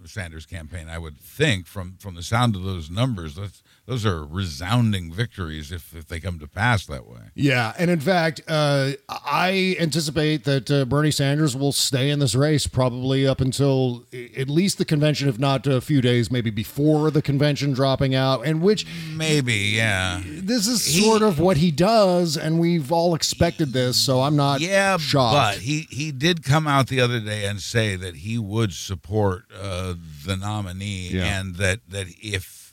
[0.02, 0.88] the Sanders campaign.
[0.88, 5.70] I would think from from the sound of those numbers, that's, those are resounding victories
[5.70, 7.20] if if they come to pass that way.
[7.34, 12.34] Yeah, and in fact, uh, I anticipate that uh, Bernie Sanders will stay in this
[12.34, 14.04] race probably up until
[14.36, 18.46] at least the convention, if not a few days, maybe before the convention dropping out.
[18.46, 20.22] And which Maybe, yeah.
[20.24, 24.60] this is sort of what he does, and we've all expected this, so I'm not
[24.60, 25.34] Yeah, shocked.
[25.56, 29.44] but he he did come out the other day and say that he would support
[29.54, 31.38] uh, the nominee Yeah.
[31.40, 32.63] and that that if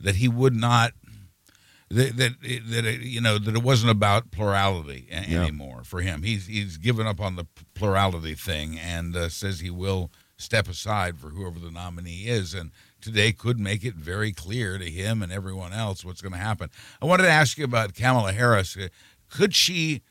[0.00, 0.92] that he would not
[1.90, 2.32] that that,
[2.70, 5.42] that it, you know that it wasn't about plurality a- Yeah.
[5.42, 6.22] anymore for him.
[6.22, 11.18] He's he's given up on the plurality thing and uh, says he will step aside
[11.18, 12.54] for whoever the nominee is.
[12.54, 12.70] And
[13.00, 16.70] today could make it very clear to him and everyone else what's going to happen.
[17.02, 18.76] I wanted to ask you about Kamala Harris.
[18.76, 18.88] Uh,
[19.28, 20.02] Could she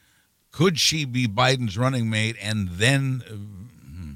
[0.52, 4.12] could she be Biden's running mate and then uh, hmm,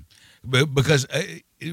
[0.49, 1.21] be- because uh,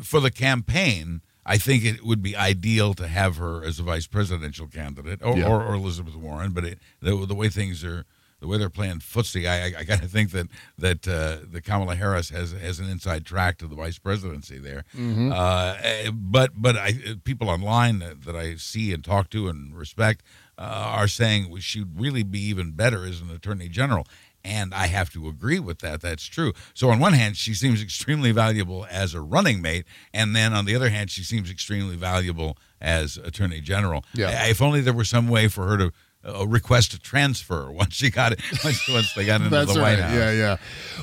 [0.02, 4.06] for the campaign I think it would be ideal to have her as a vice
[4.06, 5.48] presidential candidate or, Yeah.
[5.48, 8.04] or, or Elizabeth Warren but it, the, the way things are
[8.40, 12.30] the way they're playing footsie I, I, I think that that uh, the Kamala Harris
[12.30, 15.30] has has an inside track to the vice presidency there Mhm.
[15.32, 20.22] uh, but but I people online that, that I see and talk to and respect
[20.58, 20.62] uh,
[21.00, 24.06] are saying she would really be even better as an attorney general.
[24.44, 26.00] And I have to agree with that.
[26.00, 26.52] That's true.
[26.74, 29.84] So on one hand, she seems extremely valuable as a running mate,
[30.14, 34.04] and then on the other hand, she seems extremely valuable as attorney general.
[34.14, 34.46] Yeah.
[34.46, 35.92] If only there were some way for her to
[36.26, 39.80] uh, request a transfer once she got it once, once they got into That's the
[39.80, 39.98] right.
[39.98, 40.14] White House.
[40.14, 40.56] Yeah, yeah.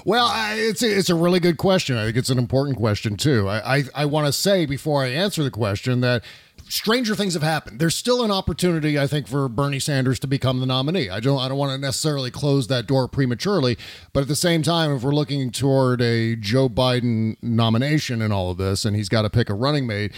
[0.06, 1.98] Well, I, it's a, it's a really good question.
[1.98, 3.48] I think it's an important question too.
[3.48, 6.24] I I, I want to say before I answer the question that
[6.70, 7.80] stranger things have happened.
[7.80, 11.10] There's still an opportunity, I think, for Bernie Sanders to become the nominee.
[11.10, 13.78] I don't I don't want to necessarily close that door prematurely,
[14.14, 18.52] but at the same time, if we're looking toward a Joe Biden nomination in all
[18.52, 20.14] of this, and he's got to pick a running mate.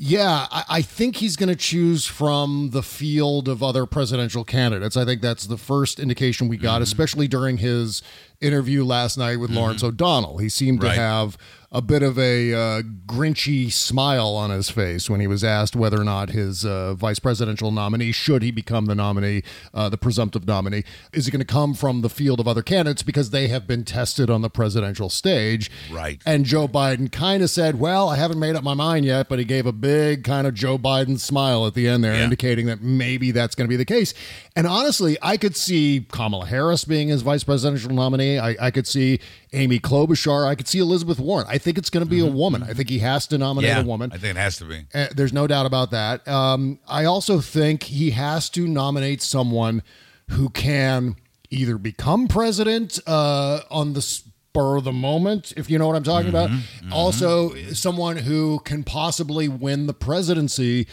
[0.00, 4.96] Yeah, I, I think he's going to choose from the field of other presidential candidates.
[4.96, 6.82] I think that's the first indication we got, mm-hmm.
[6.84, 8.00] especially during his
[8.40, 9.58] interview last night with mm-hmm.
[9.58, 10.38] Lawrence O'Donnell.
[10.38, 10.94] He seemed Right.
[10.94, 11.36] to have
[11.70, 16.00] a bit of a uh, grinchy smile on his face when he was asked whether
[16.00, 19.42] or not his uh, vice presidential nominee, should he become the nominee,
[19.74, 23.02] uh, the presumptive nominee, is it going to come from the field of other candidates
[23.02, 25.70] because they have been tested on the presidential stage?
[25.92, 26.22] Right.
[26.24, 29.38] And Joe Biden kind of said, Well, I haven't made up my mind yet, but
[29.38, 32.24] he gave a big kind of Joe Biden smile at the end there, Yeah.
[32.24, 34.14] indicating that maybe that's going to be the case.
[34.56, 38.38] And honestly, I could see Kamala Harris being his vice presidential nominee.
[38.38, 39.20] I, I could see
[39.52, 40.46] Amy Klobuchar.
[40.46, 41.46] I could see Elizabeth Warren.
[41.48, 42.62] I think it's going to be a woman.
[42.62, 43.78] I think he has to nominate Mm-hmm.
[43.78, 44.10] Yeah, a woman.
[44.12, 44.86] I think it has to be.
[44.94, 46.26] Uh, there's no doubt about that.
[46.28, 49.82] Um, I also think he has to nominate someone
[50.30, 51.16] who can
[51.50, 56.02] either become president uh, on the spur of the moment, if you know what I'm
[56.02, 56.50] talking about.
[56.92, 60.86] Also, someone who can possibly win the presidency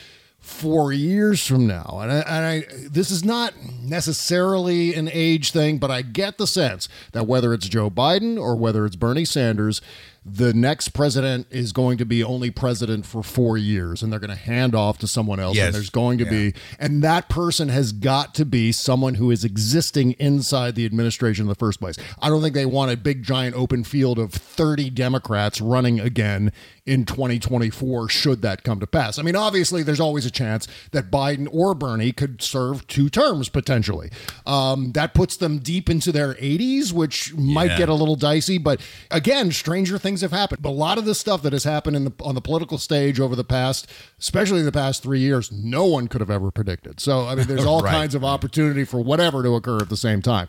[0.46, 2.00] four years from now.
[2.02, 6.46] And I, and I, this is not necessarily an age thing, but I get the
[6.46, 9.82] sense that whether it's Joe Biden or whether it's Bernie Sanders,
[10.28, 14.32] the next president is going to be only president for four years and they're going
[14.32, 15.56] to hand off to someone else.
[15.56, 15.68] Yes.
[15.68, 16.30] And there's going to Yeah.
[16.32, 21.44] be, and that person has got to be someone who is existing inside the administration
[21.44, 21.96] in the first place.
[22.20, 26.52] I don't think they want a big, giant open field of 30 Democrats running again
[26.88, 29.18] in 2024, should that come to pass.
[29.18, 33.50] I mean, obviously, there's always a chance that Biden or Bernie could serve two terms
[33.50, 34.10] potentially.
[34.46, 37.78] Um, that puts them deep into their 80s, which might Yeah.
[37.80, 38.58] get a little dicey.
[38.60, 40.62] But again, stranger things have happened.
[40.62, 43.20] But a lot of the stuff that has happened in the, on the political stage
[43.20, 43.88] over the past,
[44.20, 47.00] especially the past three years, no one could have ever predicted.
[47.00, 47.92] So, I mean, there's all Right.
[47.92, 50.48] kinds of opportunity for whatever to occur at the same time.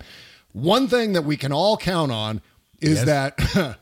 [0.52, 2.40] One thing that we can all count on
[2.80, 3.06] is Yes.
[3.06, 3.76] that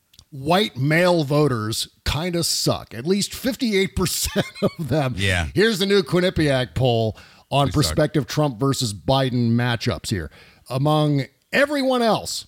[0.30, 2.94] white male voters kind of suck.
[2.94, 4.42] At least 58%
[4.78, 5.14] of them.
[5.16, 5.48] Yeah.
[5.54, 7.18] Here's the new Quinnipiac poll
[7.50, 7.74] on suck.
[7.74, 10.30] prospective Trump versus Biden matchups here.
[10.70, 12.46] Among everyone else,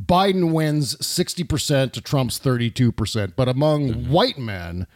[0.00, 3.32] Biden wins 60% to Trump's 32%.
[3.36, 4.12] But among Mm-hmm.
[4.12, 4.86] white men,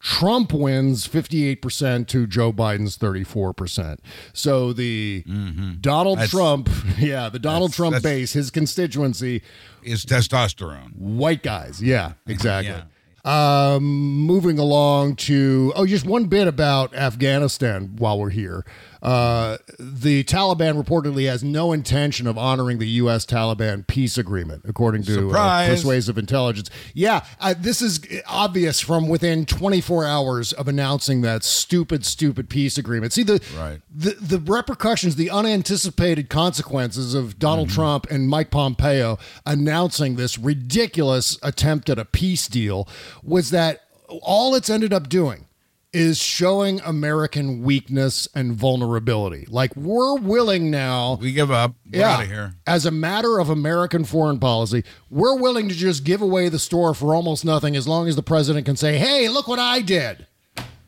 [0.00, 3.98] Trump wins 58% to Joe Biden's 34%.
[4.32, 5.22] So the
[5.80, 6.20] Donald Mm-hmm.
[6.20, 9.42] That's- Trump, yeah, the Donald that's- Trump that's- base, his constituency,
[9.82, 10.96] Is testosterone.
[10.96, 11.82] white guys.
[11.82, 12.82] Yeah, exactly.
[13.22, 13.82] Um,
[14.24, 18.64] moving along to oh, just one bit about Afghanistan while we're here.
[19.02, 23.24] Uh, the Taliban reportedly has no intention of honoring the U.S.
[23.24, 26.68] Taliban peace agreement, according to uh, persuasive intelligence.
[26.92, 32.76] Yeah, uh, this is obvious from within 24 hours of announcing that stupid, stupid peace
[32.76, 33.12] agreement.
[33.12, 33.80] See the Right.
[33.94, 37.74] the the repercussions, the unanticipated consequences of Donald Mm-hmm.
[37.74, 42.88] Trump and Mike Pompeo announcing this ridiculous attempt at a peace deal
[43.22, 43.80] was that
[44.22, 45.46] all it's ended up doing
[45.92, 49.44] is showing American weakness and vulnerability.
[49.48, 51.74] Like we're willing now We give up.
[51.92, 52.54] We're out of here.
[52.66, 56.94] as a matter of American foreign policy, we're willing to just give away the store
[56.94, 60.26] for almost nothing as long as the president can say, hey, look what I did.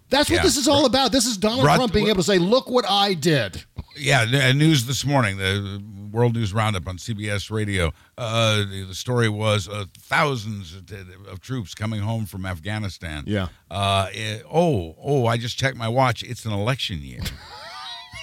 [0.08, 0.42] That's what Yeah.
[0.42, 1.10] this is all about.
[1.10, 3.64] This is Donald Trump being able to say, look what I did.
[3.96, 5.82] Yeah, uh, news this morning, the
[6.12, 7.92] World News Roundup on CBS Radio.
[8.16, 10.90] Uh, the, the story was uh, thousands of,
[11.28, 13.24] of troops coming home from Afghanistan.
[13.26, 13.48] Yeah.
[13.70, 16.22] Uh, eh, oh, oh, I just checked my watch.
[16.22, 17.20] It's an election year.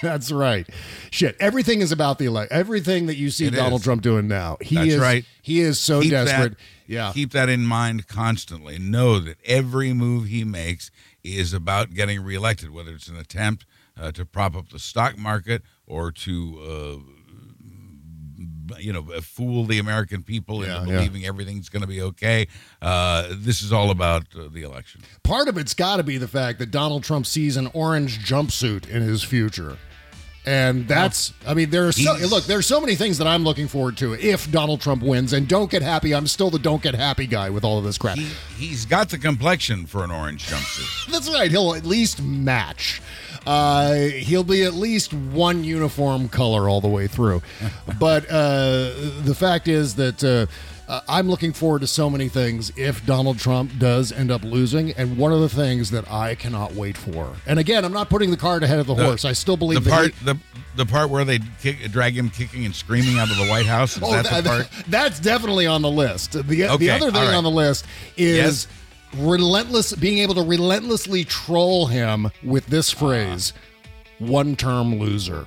[0.02, 0.66] That's right.
[1.10, 1.36] Shit.
[1.40, 2.56] Everything is about the election.
[2.56, 3.84] Everything that you see It Donald is.
[3.84, 4.56] Trump doing now.
[4.60, 5.24] He That's is right.
[5.42, 6.52] He is so Keep desperate.
[6.52, 7.12] That, yeah.
[7.12, 8.78] Keep that in mind constantly.
[8.78, 10.90] Know that every move he makes
[11.22, 13.66] is about getting reelected, whether it's an attempt
[14.00, 17.02] uh, to prop up the stock market or to.
[17.06, 17.19] Uh,
[18.78, 20.96] you know, fool the American people Yeah, into yeah.
[20.98, 22.46] believing everything's going to be okay.
[22.80, 25.02] Uh, this is all about uh, the election.
[25.22, 28.88] Part of it's got to be the fact that Donald Trump sees an orange jumpsuit
[28.88, 29.78] in his future.
[30.46, 33.68] And that's, I mean, there are so, look, there's so many things that I'm looking
[33.68, 35.34] forward to if Donald Trump wins.
[35.34, 36.14] And don't get happy.
[36.14, 38.16] I'm still the don't get happy guy with all of this crap.
[38.16, 38.24] He,
[38.56, 41.06] he's got the complexion for an orange jumpsuit.
[41.12, 41.50] That's right.
[41.50, 43.02] He'll at least match.
[43.46, 47.42] Uh, he'll be at least one uniform color all the way through.
[47.98, 50.46] but uh, the fact is that uh,
[50.90, 54.90] uh, I'm looking forward to so many things if Donald Trump does end up losing.
[54.92, 58.30] And one of the things that I cannot wait for, and again, I'm not putting
[58.30, 59.24] the cart ahead of the, horse.
[59.24, 60.36] I still believe the part he- the
[60.76, 63.96] the part where they kick, drag him kicking and screaming out of the White House
[63.96, 64.68] is Oh, that that- the part?
[64.88, 66.32] that's definitely on the list.
[66.32, 66.78] The, the other
[67.10, 67.34] thing right.
[67.34, 67.86] on the list
[68.16, 68.66] is Yes.
[69.16, 73.52] Relentless being able to relentlessly troll him with this phrase,
[74.18, 75.46] one term loser.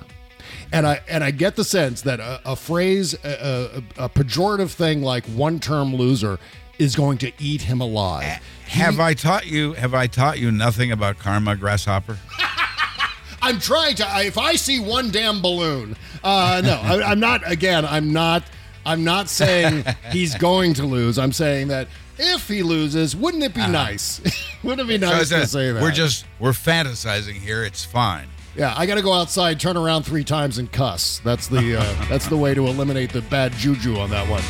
[0.72, 4.70] And I and I get the sense that a, a phrase, a, a, a pejorative
[4.70, 6.38] thing like one term loser
[6.78, 8.40] is going to eat him alive.
[8.66, 9.74] Have I taught you?
[9.74, 12.18] Have I taught you nothing about karma, grasshopper?
[13.42, 14.08] I'm trying to.
[14.08, 17.48] I- If I see one damn balloon, uh, no, I, I'm not.
[17.50, 18.42] Again, I'm not.
[18.86, 21.18] I'm not saying he's going to lose.
[21.18, 21.88] I'm saying that
[22.18, 24.20] if he loses, wouldn't it be nice?
[24.62, 25.24] wouldn't it be nice Uh-huh.
[25.24, 25.82] So to say that?
[25.82, 27.64] We're just we're fantasizing here.
[27.64, 28.28] It's fine.
[28.56, 28.72] yeah.
[28.76, 31.20] I got to go outside, turn around three times, and cuss.
[31.24, 34.42] That's the uh, that's the way to eliminate the bad juju on that one.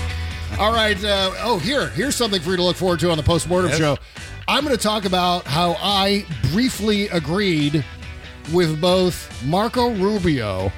[0.59, 1.03] All right.
[1.03, 3.79] Uh, oh, here here's something for you to look forward to on the postmortem Yes.
[3.79, 3.97] show.
[4.47, 7.83] I'm going to talk about how I briefly agreed
[8.53, 10.71] with both Marco Rubio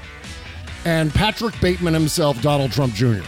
[0.85, 3.23] and Patrick Bateman himself, Donald Trump Jr.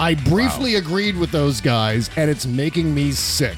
[0.00, 3.56] I briefly agreed with those guys, and it's making me sick.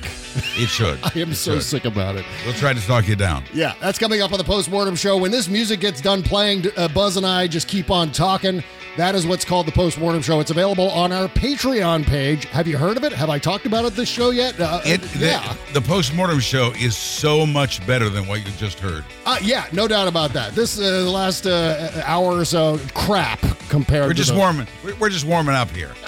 [0.57, 0.99] It should.
[1.03, 1.63] I am It so should.
[1.63, 2.25] sick about it.
[2.45, 3.45] We'll try to talk you down.
[3.55, 5.17] Yeah, that's coming up on the postmortem show.
[5.17, 8.63] When this music gets done playing, uh, Buzz and I just keep on talking.
[8.97, 10.41] That is what's called the postmortem show.
[10.41, 12.47] It's available on our Patreon page.
[12.47, 13.13] Have you heard of it?
[13.13, 14.59] Have I talked about it this show yet?
[14.59, 15.55] Uh, It yeah.
[15.73, 19.05] the, the postmortem show is so much better than what you just heard.
[19.27, 20.55] Uh, yeah, no doubt about that.
[20.55, 24.67] This uh, the last uh, hour or so, crap compared We're to just the- warming.
[24.99, 25.93] We're just warming up here.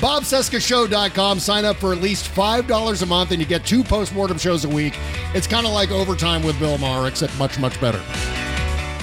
[0.00, 1.40] BobCescaShow.com.
[1.40, 4.68] Sign up for at least $5 a month and you get two postmortem shows a
[4.68, 4.94] week.
[5.34, 8.00] It's kind of like overtime with Bill Maher, except much, much better.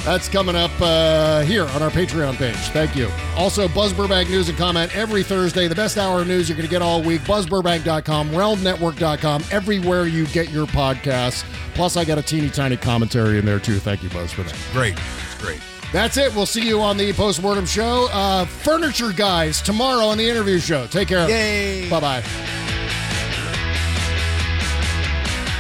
[0.08, 2.56] That's coming up uh, here on our Patreon page.
[2.70, 3.12] Thank you.
[3.36, 5.68] Also, Buzz Burbank News and Comment every Thursday.
[5.68, 7.20] The best hour of news you're going to get all week.
[7.24, 11.44] BuzzBurbank.com, RealmNetwork.com, everywhere you get your podcasts.
[11.74, 13.80] Plus, I got a teeny tiny commentary in there too.
[13.80, 14.58] Thank you, Buzz, for that.
[14.72, 14.94] Great.
[14.94, 15.60] It's great.
[15.92, 16.34] That's it.
[16.34, 18.08] We'll see you on the postmortem show.
[18.10, 20.88] Uh, Furniture Guys tomorrow on the interview show.
[20.88, 21.28] Take care.
[21.28, 21.90] Yay.
[21.90, 22.22] Bye bye.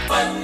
[0.07, 0.43] Bye.